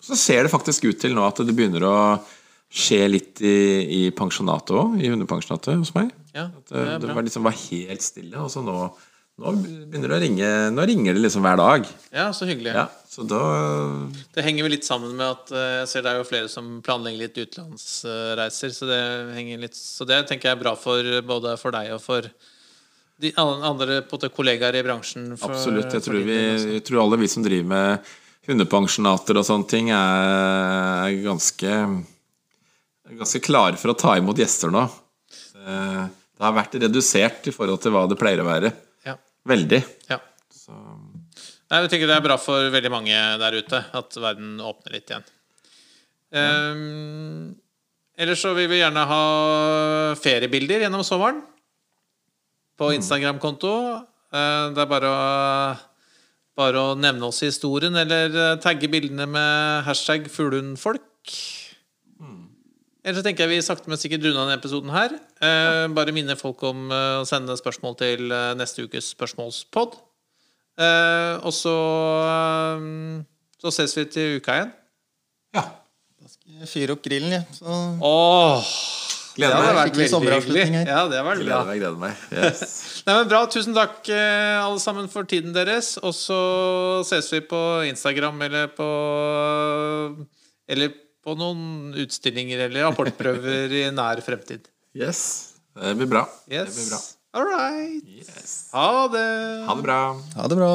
[0.00, 1.96] så ser det faktisk ut til nå at det begynner å
[2.76, 6.10] skje litt i, i pensjonatet òg, i hundepensjonatet hos meg.
[6.34, 8.88] ja det det, det var, liksom, var helt stille, og så nå,
[9.36, 11.88] nå begynner det å ringe Nå ringer det liksom hver dag.
[12.14, 12.72] Ja, så hyggelig.
[12.72, 13.40] Ja, så da
[14.32, 16.70] Det henger vel litt sammen med at eh, jeg ser det er jo flere som
[16.84, 18.72] planlegger litt utenlandsreiser.
[18.72, 19.00] Så det
[19.36, 22.30] henger litt Så det tenker jeg er bra for både for deg og for
[23.20, 25.30] de andre Både kollegaer i bransjen.
[25.40, 25.92] For, Absolutt.
[25.92, 26.40] Jeg tror, vi,
[26.76, 28.16] jeg tror alle vi som driver med
[28.46, 31.70] hundepensjonater og sånne ting, er, ganske,
[33.18, 34.84] ganske klare for å ta imot gjester nå.
[35.60, 36.04] Eh,
[36.36, 38.70] Det har vært redusert i forhold til hva det pleier å være.
[39.46, 39.82] Veldig.
[40.10, 40.18] ja.
[40.50, 40.74] Så,
[41.66, 45.10] Nei, Jeg tenker det er bra for veldig mange der ute at verden åpner litt
[45.10, 45.26] igjen.
[46.36, 47.56] Um,
[48.18, 49.22] ellers så vil vi gjerne ha
[50.18, 51.42] feriebilder gjennom sommeren.
[52.78, 53.72] På Instagram-konto.
[54.30, 55.20] Uh, det er bare å,
[56.58, 61.34] bare å nevne oss i historien, eller eh, tagge bildene med hashtag fuglehundfolk.
[63.06, 65.12] Ellers så tenker jeg vi sakte, men sikkert runder denne episoden her.
[65.38, 69.94] Eh, bare minne folk om eh, å sende spørsmål til eh, neste ukes spørsmålspod.
[70.82, 71.76] Eh, og så
[73.62, 74.72] Så ses vi til uka igjen.
[75.56, 75.62] Ja.
[76.20, 77.46] Da skal jeg fyre opp grillen, jeg.
[77.56, 77.64] Så
[78.10, 78.66] Åh,
[79.36, 79.76] det Gleder hadde meg.
[79.76, 80.82] vært Skikkelig veldig sommeravslutning hyggelig.
[80.82, 80.90] her.
[80.90, 81.62] Ja, det hadde vært bra.
[81.62, 82.44] Gleder meg, gleder meg.
[82.50, 82.76] Yes.
[83.06, 83.40] Nei, men Bra.
[83.54, 85.94] Tusen takk, eh, alle sammen, for tiden deres.
[86.02, 86.38] Og så
[87.06, 88.90] ses vi på Instagram eller på
[90.68, 90.94] Eller
[91.26, 94.68] på noen utstillinger eller rapportprøver i nær fremtid.
[94.94, 95.52] yes.
[95.76, 96.22] Det blir bra.
[96.48, 97.00] Det blir bra.
[97.36, 98.04] All right.
[98.06, 98.70] Yes.
[98.72, 99.26] Ha det.
[99.66, 99.98] Ha det bra.
[100.38, 100.70] ha det bra.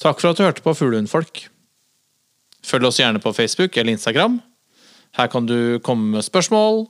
[0.00, 1.48] Takk for at du hørte på Fuglehundfolk.
[2.64, 4.38] Følg oss gjerne på Facebook eller Instagram.
[5.18, 6.86] Her kan du komme med spørsmål,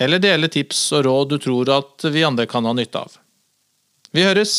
[0.00, 3.18] eller dele tips og råd du tror at vi andre kan ha nytte av.
[4.12, 4.54] Vi høres!